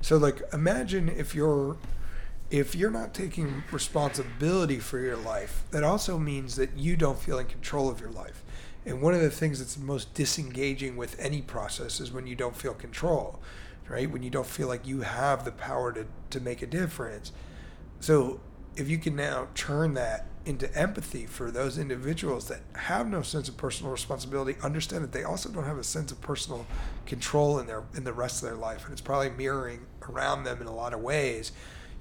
[0.00, 1.76] So, like, imagine if you're
[2.50, 7.38] if you're not taking responsibility for your life, that also means that you don't feel
[7.38, 8.42] in control of your life.
[8.86, 12.56] And one of the things that's most disengaging with any process is when you don't
[12.56, 13.38] feel control,
[13.88, 14.10] right?
[14.10, 17.32] When you don't feel like you have the power to, to make a difference.
[18.00, 18.40] So
[18.76, 23.48] if you can now turn that into empathy for those individuals that have no sense
[23.48, 26.64] of personal responsibility, understand that they also don't have a sense of personal
[27.04, 30.60] control in their in the rest of their life, and it's probably mirroring around them
[30.60, 31.52] in a lot of ways.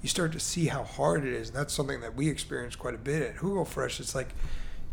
[0.01, 2.93] You start to see how hard it is, and that's something that we experience quite
[2.93, 3.99] a bit at JugoFresh.
[3.99, 4.29] It's like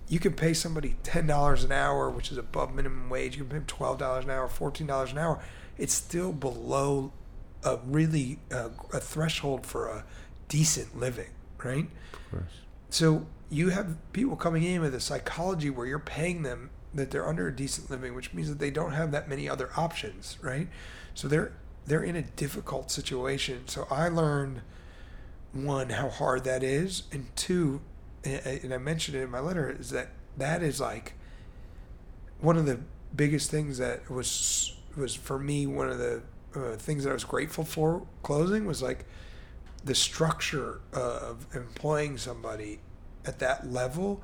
[0.09, 3.37] you can pay somebody ten dollars an hour, which is above minimum wage.
[3.37, 5.41] You can pay them twelve dollars an hour, fourteen dollars an hour.
[5.79, 7.13] It's still below
[7.65, 10.05] a really uh, a threshold for a
[10.49, 11.31] decent living,
[11.63, 11.89] right?
[12.13, 12.53] Of course.
[12.91, 17.27] So you have people coming in with a psychology where you're paying them that they're
[17.27, 20.69] under a decent living, which means that they don't have that many other options, right?
[21.15, 21.53] So they're
[21.87, 23.67] they're in a difficult situation.
[23.67, 24.63] So I learned
[25.53, 27.81] one how hard that is, and two,
[28.25, 31.15] and I mentioned it in my letter, is that that is like
[32.41, 32.81] one of the
[33.15, 36.23] biggest things that was was for me one of the
[36.55, 39.07] uh, things that I was grateful for closing was like
[39.85, 42.81] the structure of employing somebody
[43.27, 44.23] at that level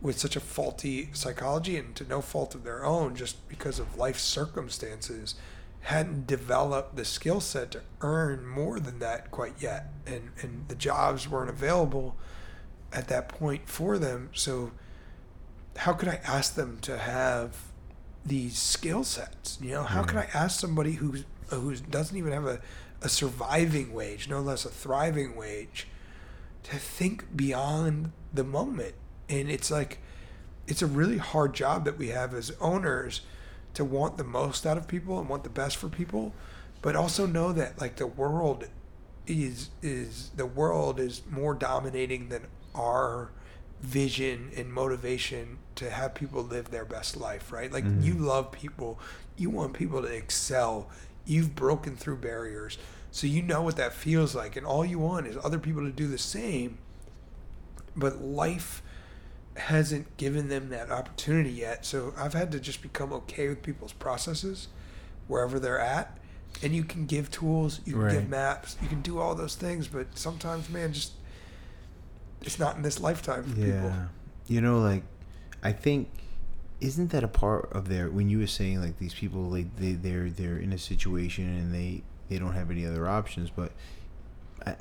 [0.00, 3.96] with such a faulty psychology and to no fault of their own just because of
[3.96, 5.34] life circumstances
[5.82, 9.86] hadn't developed the skill set to earn more than that quite yet.
[10.06, 12.16] And and the jobs weren't available
[12.92, 14.30] at that point for them.
[14.34, 14.72] So
[15.76, 17.56] how could I ask them to have
[18.30, 19.82] these skill sets you know?
[19.82, 20.22] How can mm.
[20.22, 22.60] I ask somebody who's who doesn't even have a,
[23.02, 25.88] a surviving wage no less a thriving wage
[26.64, 28.94] to think beyond the moment?
[29.28, 29.98] And it's like
[30.66, 33.22] it's a really hard job that we have as owners
[33.74, 36.32] to want the most out of people and want the best for people
[36.82, 38.66] but also know that like the world
[39.26, 43.30] is is the world is more dominating than our
[43.80, 47.72] vision and motivation to have people live their best life right?
[47.72, 48.04] Like Mhm.
[48.04, 48.98] you love people.
[49.36, 50.88] You want people to excel.
[51.24, 52.76] You've broken through barriers.
[53.10, 54.54] So you know what that feels like.
[54.56, 56.78] And all you want is other people to do the same.
[57.96, 58.82] But life
[59.56, 61.84] hasn't given them that opportunity yet.
[61.84, 64.68] So I've had to just become okay with people's processes
[65.26, 66.16] wherever they're at.
[66.62, 68.12] And you can give tools, you can Right.
[68.12, 71.12] give maps, you can do all those things, but sometimes, man, just
[72.42, 73.66] it's not in this lifetime for Yeah.
[73.82, 73.92] people.
[74.48, 75.02] You know, like,
[75.62, 76.08] I think
[76.80, 79.92] isn't that a part of their when you were saying like these people like they
[79.92, 83.72] they're they're in a situation and they they don't have any other options, but
[84.66, 84.76] I,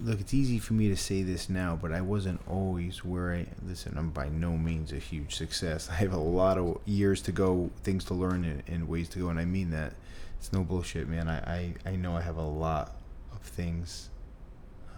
[0.00, 3.46] look, it's easy for me to say this now, but I wasn't always where I
[3.66, 3.94] listen.
[3.96, 5.88] I'm by no means a huge success.
[5.90, 9.18] I have a lot of years to go, things to learn, and, and ways to
[9.20, 9.94] go, and I mean that.
[10.38, 11.28] It's no bullshit, man.
[11.28, 12.96] I I, I know I have a lot
[13.32, 14.08] of things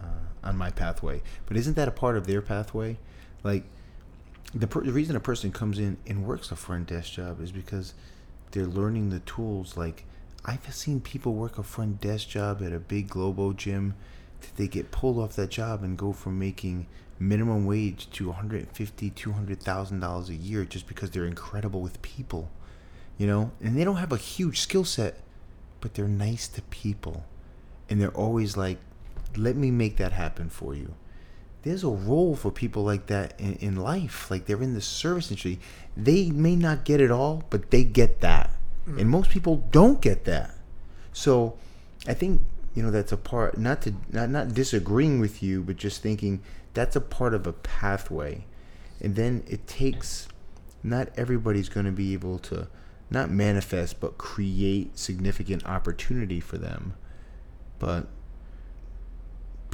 [0.01, 0.05] uh,
[0.45, 1.21] on my pathway.
[1.47, 2.97] But isn't that a part of their pathway?
[3.43, 3.63] Like
[4.53, 7.51] the, per- the reason a person comes in and works a front desk job is
[7.51, 7.93] because
[8.51, 9.75] they're learning the tools.
[9.75, 10.05] Like
[10.45, 13.95] I've seen people work a front desk job at a big global gym.
[14.41, 16.87] That they get pulled off that job and go from making
[17.19, 22.49] minimum wage to 150 200000 dollars a year just because they're incredible with people
[23.17, 25.21] you know and they don't have a huge skill set
[25.79, 27.23] but they're nice to people
[27.89, 28.77] and they're always like
[29.37, 30.93] let me make that happen for you.
[31.63, 34.29] There's a role for people like that in, in life.
[34.29, 35.59] Like they're in the service industry.
[35.97, 38.51] They may not get it all but they get that.
[38.87, 38.99] Mm-hmm.
[38.99, 40.51] And most people don't get that.
[41.11, 41.57] So,
[42.07, 42.41] I think
[42.75, 43.57] you know that's a part.
[43.57, 46.41] Not to not not disagreeing with you, but just thinking
[46.73, 48.45] that's a part of a pathway,
[49.01, 50.27] and then it takes.
[50.83, 52.67] Not everybody's going to be able to
[53.09, 56.93] not manifest but create significant opportunity for them.
[57.79, 58.07] But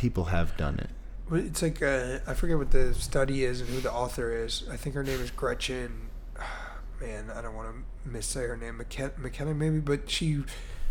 [0.01, 0.89] people have done it
[1.31, 4.63] It's like uh, I forget what the study is and who the author is.
[4.69, 6.09] I think her name is Gretchen.
[6.99, 8.79] Man, I don't want to missay her name.
[8.83, 10.43] McKen- McKenna maybe, but she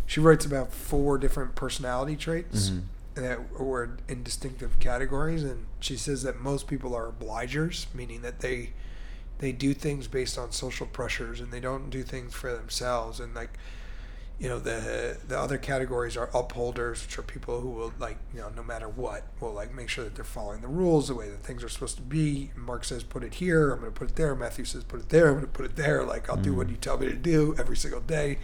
[0.07, 2.83] she writes about four different personality traits Mhm.
[3.15, 8.39] that were in distinctive categories, and she says that most people are obligers, meaning that
[8.41, 8.71] they
[9.39, 13.35] they do things based on social pressures and they don't do things for themselves and
[13.35, 13.59] like
[14.41, 18.41] you know the the other categories are upholders which are people who will like you
[18.41, 21.29] know no matter what will like make sure that they're following the rules the way
[21.29, 22.51] that things are supposed to be.
[22.57, 23.71] Mark says put it here.
[23.71, 24.35] I'm going to put it there.
[24.35, 25.29] Matthew says put it there.
[25.29, 26.05] I'm going to put it there.
[26.05, 26.71] Like i'll do what mm.
[26.71, 28.39] you tell me to do every single day.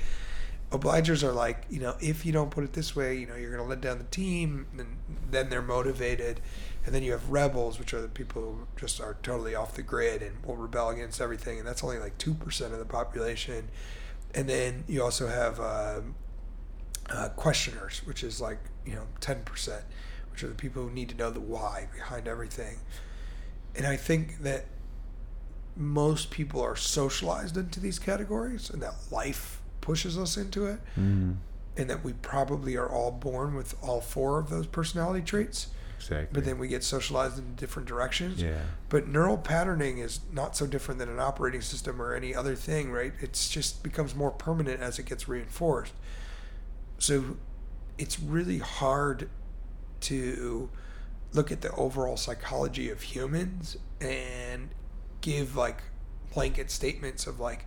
[0.70, 3.50] Obligers are like you know if you don't put it this way you know you're
[3.50, 4.98] going to let down the team and
[5.30, 6.40] then they're motivated.
[6.84, 9.82] And then you have rebels which are the people who just are totally off the
[9.82, 11.58] grid and will rebel against everything.
[11.58, 13.70] And that's only like 2% of the population
[14.36, 16.00] and then you also have uh,
[17.10, 19.82] uh, questioners which is like you know 10%
[20.30, 22.78] which are the people who need to know the why behind everything.
[23.74, 24.66] And i think that
[25.76, 31.36] most people are socialized into these categories and that life pushes us into it mm,
[31.76, 35.68] and that we probably are all born with all four of those personality traits
[36.10, 36.34] exactly.
[36.34, 38.42] But then we get socialized in different directions.
[38.42, 38.60] Yeah.
[38.88, 42.90] But neural patterning is not so different than an operating system or any other thing
[42.90, 43.12] right?
[43.20, 45.92] It's just becomes more permanent as it gets reinforced.
[46.98, 47.36] So
[47.98, 49.28] it's really hard
[50.02, 50.68] to
[51.32, 54.70] look at the overall psychology of humans and
[55.20, 55.82] give like
[56.32, 57.66] blanket statements of like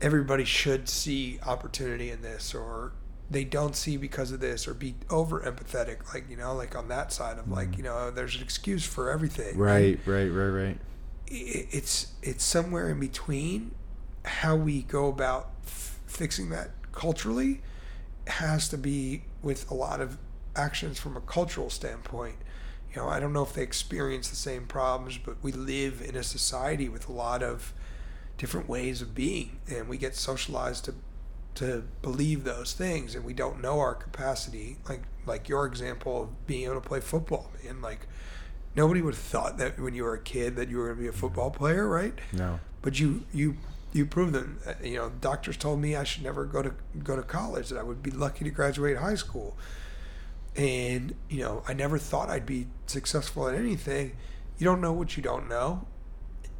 [0.00, 2.92] everybody should see opportunity in this or
[3.32, 6.88] they don't see because of this or be over empathetic like you know like on
[6.88, 7.78] that side of like mm.
[7.78, 9.56] you know there's an excuse for everything.
[9.56, 10.78] Right right right right.
[11.26, 13.72] it's it's somewhere in between
[14.24, 17.62] how we go about f- fixing that culturally
[18.26, 20.18] has to be with a lot of
[20.54, 22.36] actions from a cultural standpoint.
[22.94, 26.14] You know i don't know if they experience the same problems but we live in
[26.14, 27.72] a society with a lot of
[28.36, 30.94] different ways of being and we get socialized to
[31.54, 36.46] to believe those things and we don't know our capacity like like your example of
[36.46, 37.80] being able to play football man.
[37.80, 38.06] Like
[38.74, 41.02] nobody would have thought that when you were a kid that you were going to
[41.02, 42.14] be a football player right?
[42.32, 42.60] No.
[42.80, 43.56] But you you
[43.92, 44.58] you proved them.
[44.66, 47.78] Uh, you know doctors told me i should never go to go to college that
[47.78, 49.56] i would be lucky to graduate high school.
[50.56, 54.16] And you know i never thought i'd be successful at anything.
[54.58, 55.86] You don't know what you don't know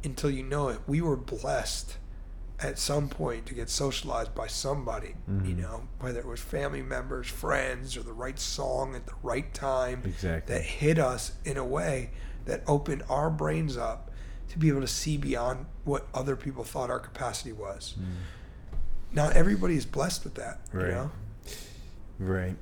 [0.03, 0.79] until you know it.
[0.87, 1.97] We were blessed
[2.63, 5.61] at some point to get socialized by somebody you mm-hmm.
[5.61, 10.01] know whether it was family members friends or the right song at the right time
[10.05, 10.55] Exactly.
[10.55, 12.09] that hit us in a way
[12.45, 14.09] that opened our brains up
[14.49, 17.95] to be able to see beyond what other people thought our capacity was.
[17.99, 18.05] Mm.
[19.13, 20.89] Not everybody is blessed with that, you Right.
[20.91, 21.11] know.
[22.19, 22.55] right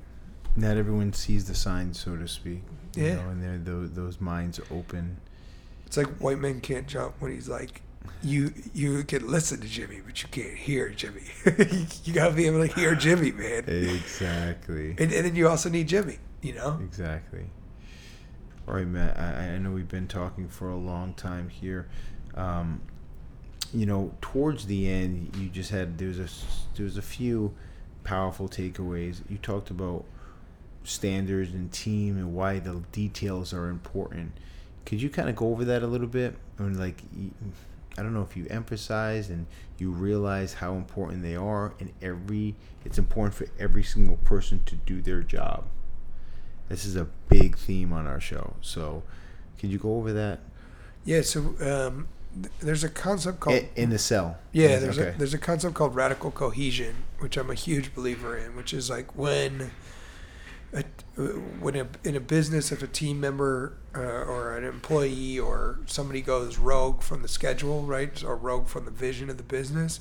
[0.56, 2.62] not everyone sees the signs so to speak
[2.96, 3.14] you Yeah.
[3.16, 5.18] know, and they're those, those minds open
[5.86, 7.82] It's like white men can't jump when he's like,
[8.22, 11.22] you you can listen to Jimmy, but you can't hear Jimmy.
[12.04, 13.64] you gotta be able to hear Jimmy, man.
[13.66, 16.78] exactly And, and then you also need Jimmy, you know.
[16.82, 17.46] Exactly.
[18.68, 19.18] All right, Matt.
[19.18, 21.88] I, I know we've been talking for a long time here.
[22.34, 22.80] Um,
[23.74, 26.28] you know, towards the end, you just had there's a
[26.76, 27.54] there's a few
[28.04, 29.20] powerful takeaways.
[29.28, 30.04] You talked about
[30.84, 34.32] standards and team and why the details are important.
[34.84, 36.36] Could you kind of go over that a little bit?
[36.58, 37.02] I mean, like,
[37.98, 39.46] I don't know if you emphasize and
[39.78, 44.76] you realize how important they are, and every it's important for every single person to
[44.76, 45.66] do their job.
[46.68, 48.54] This is a big theme on our show.
[48.62, 49.02] So,
[49.58, 50.40] can you go over that
[51.04, 51.22] Yeah.
[51.22, 54.38] So um, th- there's a concept called in, in the cell?
[54.52, 55.10] Yeah, there's okay.
[55.10, 58.88] a there's a concept called radical cohesion, which I'm a huge believer in, which is
[58.88, 59.70] like when
[60.72, 60.82] a,
[61.60, 66.22] when a, in a business, if a team member uh, or an employee or somebody
[66.22, 70.00] goes rogue from the schedule, right, or rogue from the vision of the business,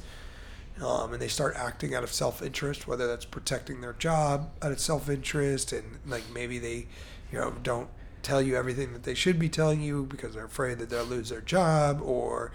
[0.81, 4.79] um, and they start acting out of self-interest, whether that's protecting their job out of
[4.79, 6.87] self-interest, and like maybe they,
[7.31, 7.89] you know, don't
[8.23, 11.29] tell you everything that they should be telling you because they're afraid that they'll lose
[11.29, 12.51] their job, or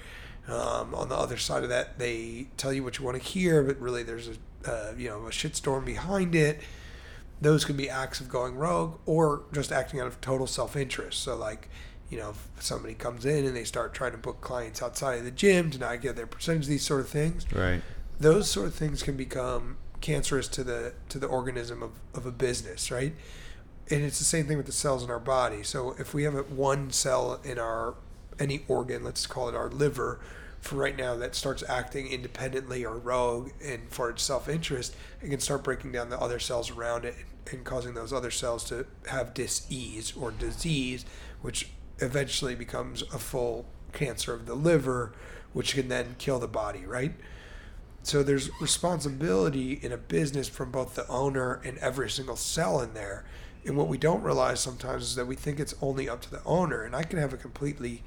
[0.49, 3.62] um, on the other side of that, they tell you what you want to hear,
[3.62, 4.35] but really there's a
[4.67, 6.61] uh, you know a shitstorm behind it.
[7.41, 11.22] Those can be acts of going rogue or just acting out of total self-interest.
[11.22, 11.68] So like,
[12.09, 15.24] you know, if somebody comes in and they start trying to book clients outside of
[15.24, 17.82] the gym to not get their percentage, these sort of things right.
[18.18, 22.30] those sort of things can become cancerous to the to the organism of, of a
[22.30, 23.14] business, right?
[23.91, 25.62] And it's the same thing with the cells in our body.
[25.62, 27.95] So if we have a, one cell in our
[28.39, 30.20] any organ, let's call it our liver,
[30.61, 35.29] for right now that starts acting independently or rogue and for its self interest, it
[35.29, 37.15] can start breaking down the other cells around it
[37.51, 41.05] and causing those other cells to have dis-ease or disease,
[41.43, 45.13] which eventually becomes a full cancer of the liver,
[45.53, 47.15] which can then kill the body, right?
[48.03, 52.95] So there's responsibility in a business from both the owner and every single cell in
[52.95, 53.25] there.
[53.65, 56.45] And what we don't realize sometimes is that we think it's only up to the
[56.45, 56.83] owner.
[56.83, 58.05] And I can have a completely,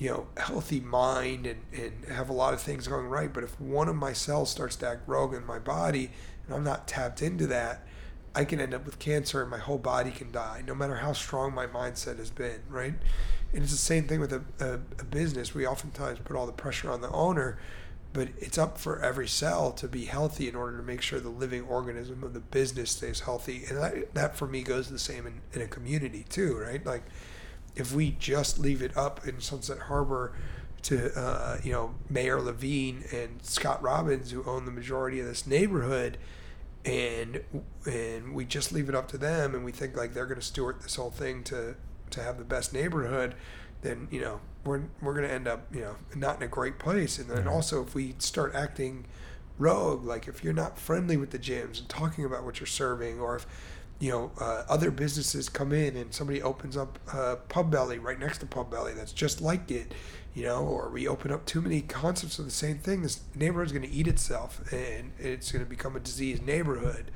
[0.00, 3.32] you know, healthy mind and, and have a lot of things going right.
[3.32, 6.10] But if one of my cells starts to act rogue in my body
[6.46, 7.86] and I'm not tapped into that,
[8.34, 11.12] I can end up with cancer and my whole body can die, no matter how
[11.12, 12.94] strong my mindset has been, right?
[13.52, 15.54] And it's the same thing with a, a, a business.
[15.54, 17.58] We oftentimes put all the pressure on the owner
[18.12, 21.28] but it's up for every cell to be healthy in order to make sure the
[21.28, 25.28] living organism of the business stays healthy and that, that for me goes the same
[25.28, 27.04] in, in a community too right like
[27.80, 30.32] if we just leave it up in sunset harbor
[30.82, 35.46] to uh, you know mayor levine and scott robins who own the majority of this
[35.46, 36.16] neighborhood
[36.84, 37.42] and
[37.84, 40.46] and we just leave it up to them and we think like they're going to
[40.46, 41.74] steward this whole thing to
[42.08, 43.34] to have the best neighborhood
[43.82, 46.78] then you know we're we're going to end up you know not in a great
[46.78, 47.18] place.
[47.18, 49.06] And then also if we start acting
[49.58, 53.20] rogue, like if you're not friendly with the gyms and talking about what you're serving,
[53.20, 53.46] or if
[54.00, 58.38] you know uh, other businesses come in and somebody opens up a Pubbelly right next
[58.38, 59.92] to Pubbelly that's just like it
[60.34, 63.72] you know or we open up too many concepts of the same thing this neighborhood's
[63.72, 67.10] going to eat itself and it's going to become a diseased neighborhood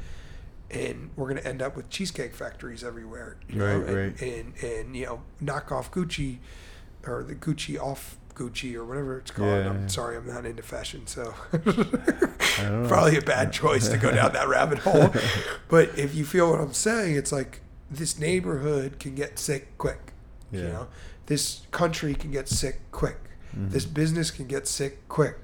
[0.70, 3.78] and we're going to end up with cheesecake factories everywhere you know?
[3.78, 4.22] Right, and, right.
[4.22, 6.38] and and you know knock off gucci
[7.06, 9.48] or the gucci off gucci or whatever it's called.
[9.48, 9.86] Yeah, i'm yeah.
[9.86, 11.34] sorry i'm not into fashion so
[12.88, 15.12] probably a bad choice to go down that rabbit hole.
[15.68, 17.60] But if you feel what i'm saying it's like
[17.90, 20.12] this neighborhood can get sick quick
[20.52, 20.68] you Yeah.
[20.72, 20.86] know?
[21.26, 23.16] This country can get sick quick.
[23.56, 23.70] Mm-hmm.
[23.70, 25.36] this business can get sick quick.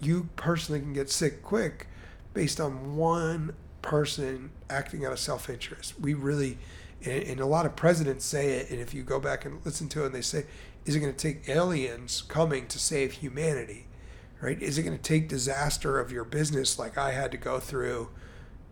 [0.00, 1.86] You personally can get sick quick
[2.34, 5.94] based on one person acting out of self-interest.
[6.00, 6.58] We really
[7.04, 9.88] and, and a lot of presidents say it and if you go back and listen
[9.90, 10.44] to it and they say
[10.84, 13.86] is it going to take aliens coming to save humanity
[14.40, 17.58] right is it going to take disaster of your business like i had to go
[17.58, 18.08] through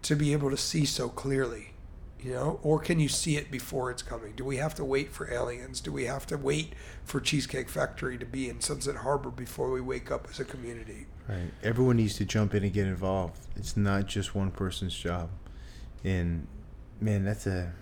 [0.03, 1.75] to be able to see so clearly
[2.19, 5.13] you know or can you see it before it's coming do we have to wait
[5.13, 9.31] for aliens do we have to wait for cheesecake factory to be in sunset harbor
[9.31, 11.53] before we wake up as a community Right.
[11.63, 13.39] Everyone needs to jump in and get involved.
[13.55, 15.31] It's not just one person's job.
[16.03, 16.49] And
[17.01, 17.73] man, that's a.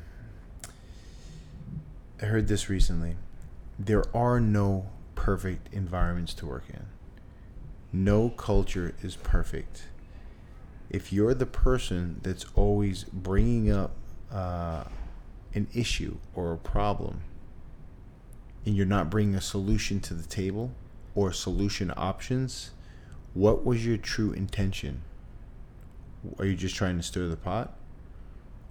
[2.20, 3.16] I heard this recently.
[3.78, 6.86] There are no perfect environments to work in.
[7.92, 9.84] No culture is perfect.
[10.90, 13.92] If you're the person that's always bringing up
[14.32, 14.84] uh,
[15.54, 17.20] an issue or a problem,
[18.66, 20.72] and you're not bringing a solution to the table
[21.14, 22.72] or solution options,
[23.34, 25.02] what was your true intention?
[26.38, 27.76] Are you just trying to stir the pot?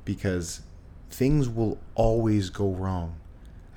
[0.03, 0.61] Because
[1.09, 3.15] things will always go wrong.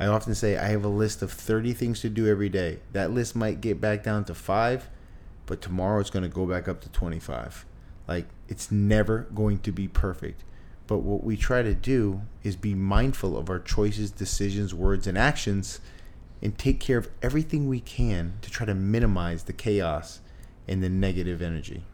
[0.00, 2.80] I often say I have a list of 30 things to do every day.
[2.92, 4.88] That list might get back down to five,
[5.46, 7.66] but tomorrow it's going to go back up to 25.
[8.08, 10.42] Like, it's never going to be perfect.
[10.86, 15.16] But what we try to do is be mindful of our choices, decisions, words, and
[15.16, 15.80] actions
[16.42, 20.20] and take care of everything we can to try to minimize the chaos
[20.66, 21.84] and the negative energy.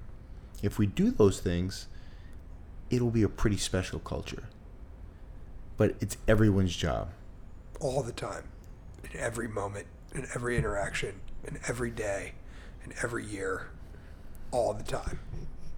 [0.62, 1.88] If we do those things,
[2.90, 4.44] it'll be a pretty special culture.
[5.76, 7.10] But it's everyone's job.
[7.80, 8.44] All the time
[9.04, 12.32] in every moment in every interaction in every day
[12.84, 13.68] in every year
[14.50, 15.18] all the time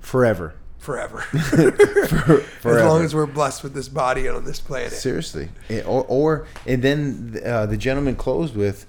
[0.00, 0.54] Forever.
[0.78, 1.18] forever
[2.60, 5.48] For- as long as we're blessed with this body and on this planet Seriously.
[5.68, 8.86] And- Or, or and then uh, the gentleman closed with,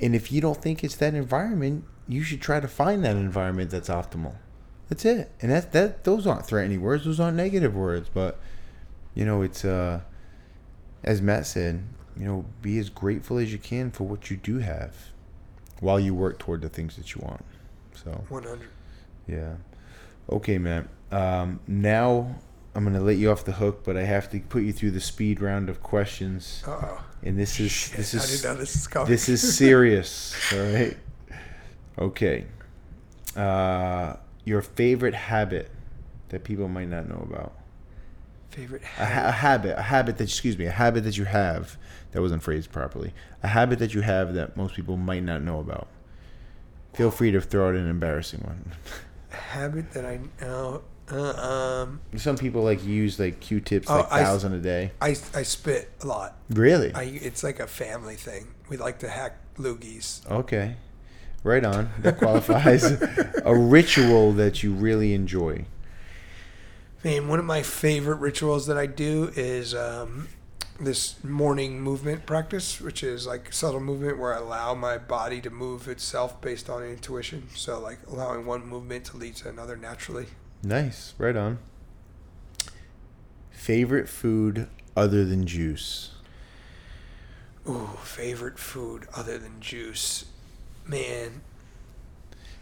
[0.00, 3.70] and if you don't think it's that environment, you should try to find that environment
[3.70, 4.34] that's optimal.
[4.88, 5.30] That's it.
[5.40, 7.04] And that that those aren't threatening words.
[7.04, 8.10] Those aren't negative words.
[8.12, 8.38] But
[9.14, 10.00] you know, it's uh,
[11.04, 11.84] as Matt said,
[12.20, 14.94] you know, be as grateful as you can for what you do have,
[15.80, 17.42] while you work toward the things that you want.
[17.94, 18.68] So 100
[19.26, 19.54] yeah.
[20.30, 20.88] Okay, man.
[21.10, 22.36] Um, now
[22.74, 25.00] I'm gonna let you off the hook, but I have to put you through the
[25.00, 26.62] speed round of questions.
[26.66, 30.34] uh-oh And this is Shit, this is this is this is serious.
[30.52, 30.96] all right.
[31.98, 32.44] Okay.
[33.34, 35.70] Uh, your favorite habit
[36.28, 37.54] that people might not know about.
[38.50, 41.76] Favorite A, ha- a habit, a habit that excuse me, a habit that you have
[42.12, 43.12] that wasn't phrased properly.
[43.42, 45.88] A habit that you have that most people might not know about.
[46.94, 48.72] Feel free to throw out an embarrassing one.
[49.32, 50.82] a habit that I know
[51.12, 51.32] Uh,
[51.82, 54.92] um, Some people like use like Q-tips Oh, like I- thousand a day.
[55.00, 56.36] I I spit a lot.
[56.50, 56.92] Really?
[56.94, 58.48] I it's like a family thing.
[58.68, 60.28] We like to hack loogies.
[60.30, 60.76] okay.
[61.42, 61.90] Right on.
[62.00, 62.84] That qualifies
[63.44, 65.64] a ritual that you really enjoy.
[67.02, 70.28] Man, one of my favorite rituals that I do is um,
[70.78, 75.48] this morning movement practice, which is like subtle movement where I allow my body to
[75.48, 77.48] move itself based on intuition.
[77.54, 80.26] So, like allowing one movement to lead to another naturally.
[80.62, 81.14] Nice.
[81.16, 81.58] Right on.
[83.50, 86.10] Favorite food other than juice?
[87.66, 90.26] Ooh, favorite food other than juice.
[90.86, 91.40] Man,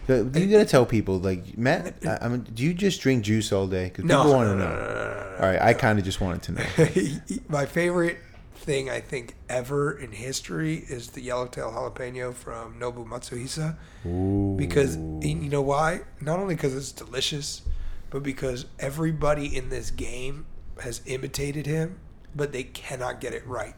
[0.09, 1.97] Uh, You gotta tell people like Matt.
[2.07, 3.85] I, I mean, do you just drink juice all day?
[3.85, 4.71] Because people no, want to no, know.
[4.71, 7.39] no, no, no, no, All right, I kind of just wanted to know.
[7.49, 8.19] my favorite
[8.57, 13.77] thing I think ever in history is the yellowtail jalapeno from Nobu Matsuhisa.
[14.07, 14.57] Ooh.
[14.59, 16.01] because you know why?
[16.21, 17.63] Not only because it's delicious,
[18.11, 20.47] but because everybody in this game
[20.83, 21.99] has imitated him,
[22.35, 23.75] but they cannot get it right.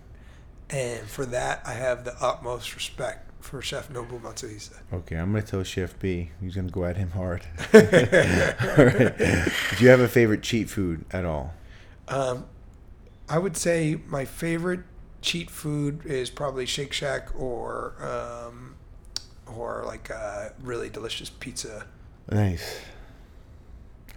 [0.68, 4.80] And for that, I have the utmost respect for Chef Nobu Matsuhisa.
[4.92, 6.30] Okay, I'm gonna tell Chef B.
[6.40, 7.42] He's gonna go at him hard.
[7.74, 9.16] all right.
[9.78, 11.54] Do you have a favorite cheat food at all?
[12.08, 12.46] Um,
[13.28, 14.80] I would say my favorite
[15.22, 18.74] cheat food is probably Shake Shack or um,
[19.46, 21.86] or like a really delicious pizza.
[22.30, 22.80] Nice.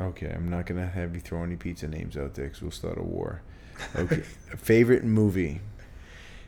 [0.01, 2.97] Okay, I'm not gonna have you throw any pizza names out there because we'll start
[2.97, 3.41] a war.
[3.95, 4.17] Okay,
[4.57, 5.61] favorite movie.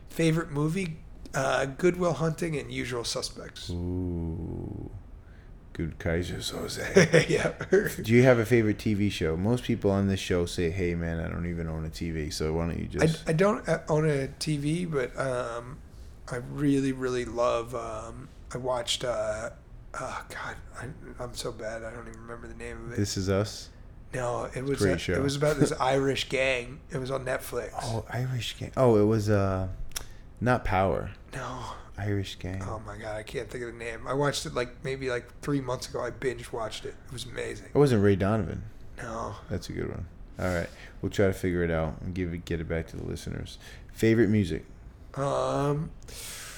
[0.09, 0.97] Favorite movie?
[1.35, 3.69] Uh, Goodwill Hunting and Usual Suspects.
[3.69, 4.89] Ooh,
[5.73, 7.29] good Keyser Soze.
[7.29, 7.51] yeah.
[8.01, 9.35] Do you have a favorite TV show?
[9.35, 12.53] Most people on this show say, "Hey, man, I don't even own a TV." So
[12.53, 13.27] why don't you just?
[13.27, 15.77] I don't uh, own a TV, but um,
[16.31, 17.75] I really, really love.
[17.75, 19.03] Um, I watched.
[19.03, 19.49] Uh,
[19.99, 21.83] oh God, I, I'm so bad.
[21.83, 22.97] I don't even remember the name of it.
[22.97, 23.69] this is us.
[24.13, 24.79] no, it was.
[24.79, 25.13] Great uh, show.
[25.13, 26.79] It was about this Irish gang.
[26.91, 27.71] It was on Netflix.
[27.81, 28.71] Oh, Irish gang.
[28.77, 29.67] Oh, it was uh,
[30.41, 31.11] not Power.
[31.33, 31.59] No.
[31.97, 32.61] Irish gang.
[32.63, 34.05] Oh my God, I can't think of the name.
[34.05, 36.01] I watched it like maybe like three months ago.
[36.01, 36.95] I binge watched it.
[37.07, 37.67] It was amazing.
[37.73, 38.63] It wasn't Ray Donovan.
[38.97, 39.35] No.
[39.49, 40.05] That's a good one.
[40.37, 40.67] All right,
[41.01, 43.57] we'll try to figure it out and give it get it back to the listeners.
[43.93, 44.65] Favorite music.
[45.15, 45.91] Um,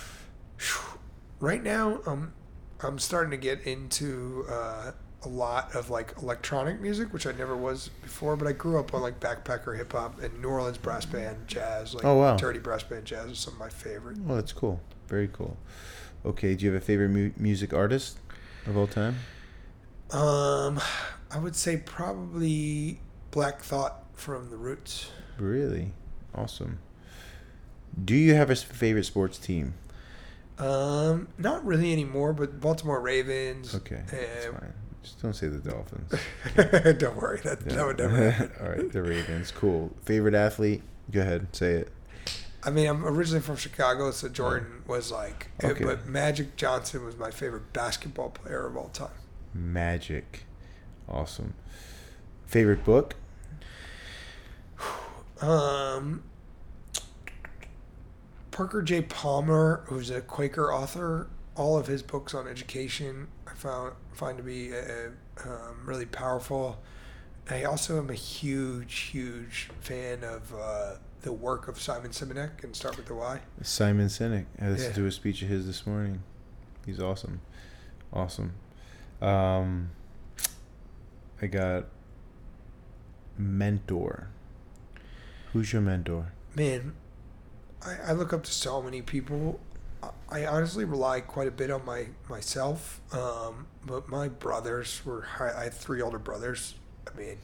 [1.39, 2.33] right now, um,
[2.81, 4.93] I'm starting to get into uh,
[5.23, 8.35] a lot of like electronic music, which I never was before.
[8.35, 11.93] But I grew up on like backpacker hip hop and New Orleans brass band jazz.
[11.95, 12.37] Like Oh, wow.
[12.37, 14.17] Dirty brass band jazz is some of my favorite.
[14.27, 14.79] Oh, that's cool.
[15.07, 15.57] Very cool.
[16.25, 18.19] Okay, do you have a favorite mu- music artist
[18.65, 19.15] of all time?
[20.11, 20.79] Um,
[21.31, 22.99] I would say probably
[23.31, 25.09] Black Thought from the Roots.
[25.37, 25.91] Really,
[26.35, 26.79] awesome.
[28.03, 29.73] Do you have a favorite sports team?
[30.59, 33.75] Um, not really anymore, but Baltimore Ravens.
[33.75, 34.73] Okay, that's fine.
[35.07, 36.11] Just don't say the Dolphins.
[36.99, 37.75] don't worry, that, Yeah.
[37.75, 38.51] that would never happen.
[38.61, 39.51] all right, the Ravens.
[39.51, 39.91] Cool.
[40.03, 40.83] Favorite athlete?
[41.11, 41.91] Go ahead, say it.
[42.63, 45.85] I mean, I'm originally from Chicago, so Jordan was like, Okay.
[45.85, 49.11] but Magic Johnson was my favorite basketball player of all time.
[49.53, 50.43] Magic.
[51.07, 51.53] Awesome.
[52.47, 53.15] Favorite book?
[55.39, 56.23] Um,
[58.51, 59.03] Parker J.
[59.03, 64.43] Palmer, who's a Quaker author, all of his books on education I found find to
[64.43, 65.09] be uh,
[65.45, 66.79] um, really powerful.
[67.49, 72.75] I also am a huge, huge fan of uh, the work of Simon Sinek and
[72.75, 73.41] Start with the Why.
[73.61, 74.45] Simon Sinek.
[74.59, 75.03] I listened Yeah.
[75.03, 76.23] to a speech of his this morning.
[76.85, 77.41] He's awesome.
[78.11, 78.53] Awesome.
[79.21, 79.91] Um,
[81.41, 81.85] I got
[83.37, 84.29] mentor.
[85.53, 86.33] Who's your mentor?
[86.55, 86.93] Man,
[87.85, 89.59] I, I look up to so many people.
[90.29, 95.25] I- honestly rely quite a bit on my myself, um, but my brothers were.
[95.39, 96.75] I have three older brothers.
[97.11, 97.37] I mean,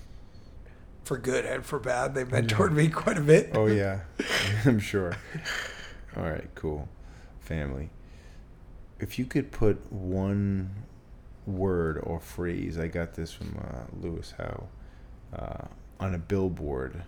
[1.04, 3.52] for good and for bad, they mentored me quite a bit.
[3.54, 4.02] Oh yeah,
[4.66, 5.18] I'm sure.
[6.16, 6.88] All right, cool.
[7.40, 7.90] Family.
[9.00, 10.70] If you could put one
[11.46, 14.68] word or phrase, I got this from uh, Lewis Howes,
[15.36, 15.68] uh,
[16.00, 17.04] on a billboard,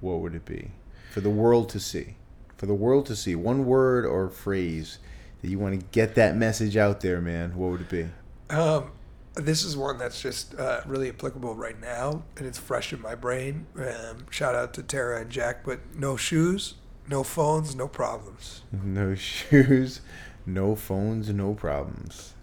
[0.00, 0.72] what would it be
[1.10, 2.16] for the world to see?
[2.60, 4.98] For the world to see, one word or phrase
[5.40, 7.56] that you want to get that message out there, man.
[7.56, 8.06] What would it be?
[8.54, 8.90] Um,
[9.34, 13.14] this is one that's just uh, really applicable right now, and it's fresh in my
[13.14, 13.64] brain.
[13.78, 16.74] Um, shout out to Tara and Jack, but no shoes,
[17.08, 18.60] no phones, no problems.
[18.84, 20.02] No shoes,
[20.44, 22.34] no phones, no problems.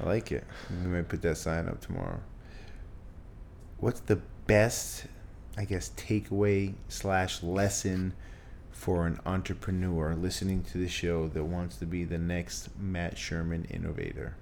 [0.00, 0.42] I like it.
[0.70, 2.18] We might put that sign up tomorrow.
[3.78, 4.16] What's the
[4.48, 5.06] best,
[5.56, 8.14] I guess, takeaway slash lesson
[8.82, 13.64] for an entrepreneur listening to the show that wants to be the next Matt Sherman
[13.66, 14.34] innovator?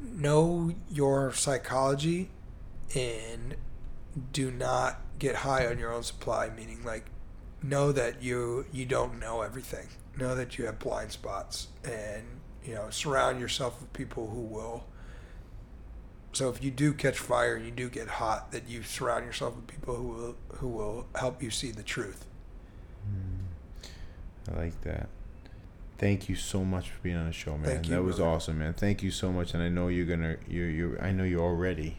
[0.00, 2.30] know your psychology
[2.94, 3.56] and
[4.32, 7.06] do not get high on your own supply meaning like
[7.60, 12.22] know that you you don't know everything know that you have blind spots and
[12.64, 14.84] you know surround yourself with people who will
[16.32, 19.54] so if you do catch fire and you do get hot that you surround yourself
[19.56, 22.26] with people who will who will help you see the truth
[24.50, 25.08] I like that.
[25.98, 27.84] Thank you so much for being on the show, man.
[27.84, 28.32] You, that was brother.
[28.32, 28.74] awesome, man.
[28.74, 31.96] Thank you so much, and I know you're gonna, you, you, I know you already,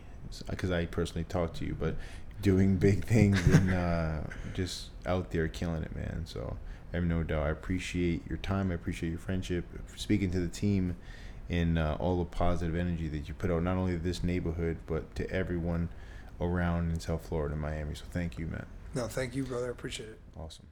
[0.50, 1.96] because I personally talked to you, but
[2.42, 4.20] doing big things and uh,
[4.54, 6.24] just out there killing it, man.
[6.26, 6.58] So
[6.92, 7.46] I have no doubt.
[7.46, 8.72] I appreciate your time.
[8.72, 9.66] I appreciate your friendship.
[9.96, 10.98] Speaking to the team,
[11.60, 14.78] and uh, all the positive energy that you put out, not only to this neighborhood,
[14.88, 15.90] but to everyone
[16.42, 17.96] around in South Florida, Miami.
[17.96, 18.66] So thank you, man.
[18.96, 20.66] no thank you brother I appreciate it Awesome.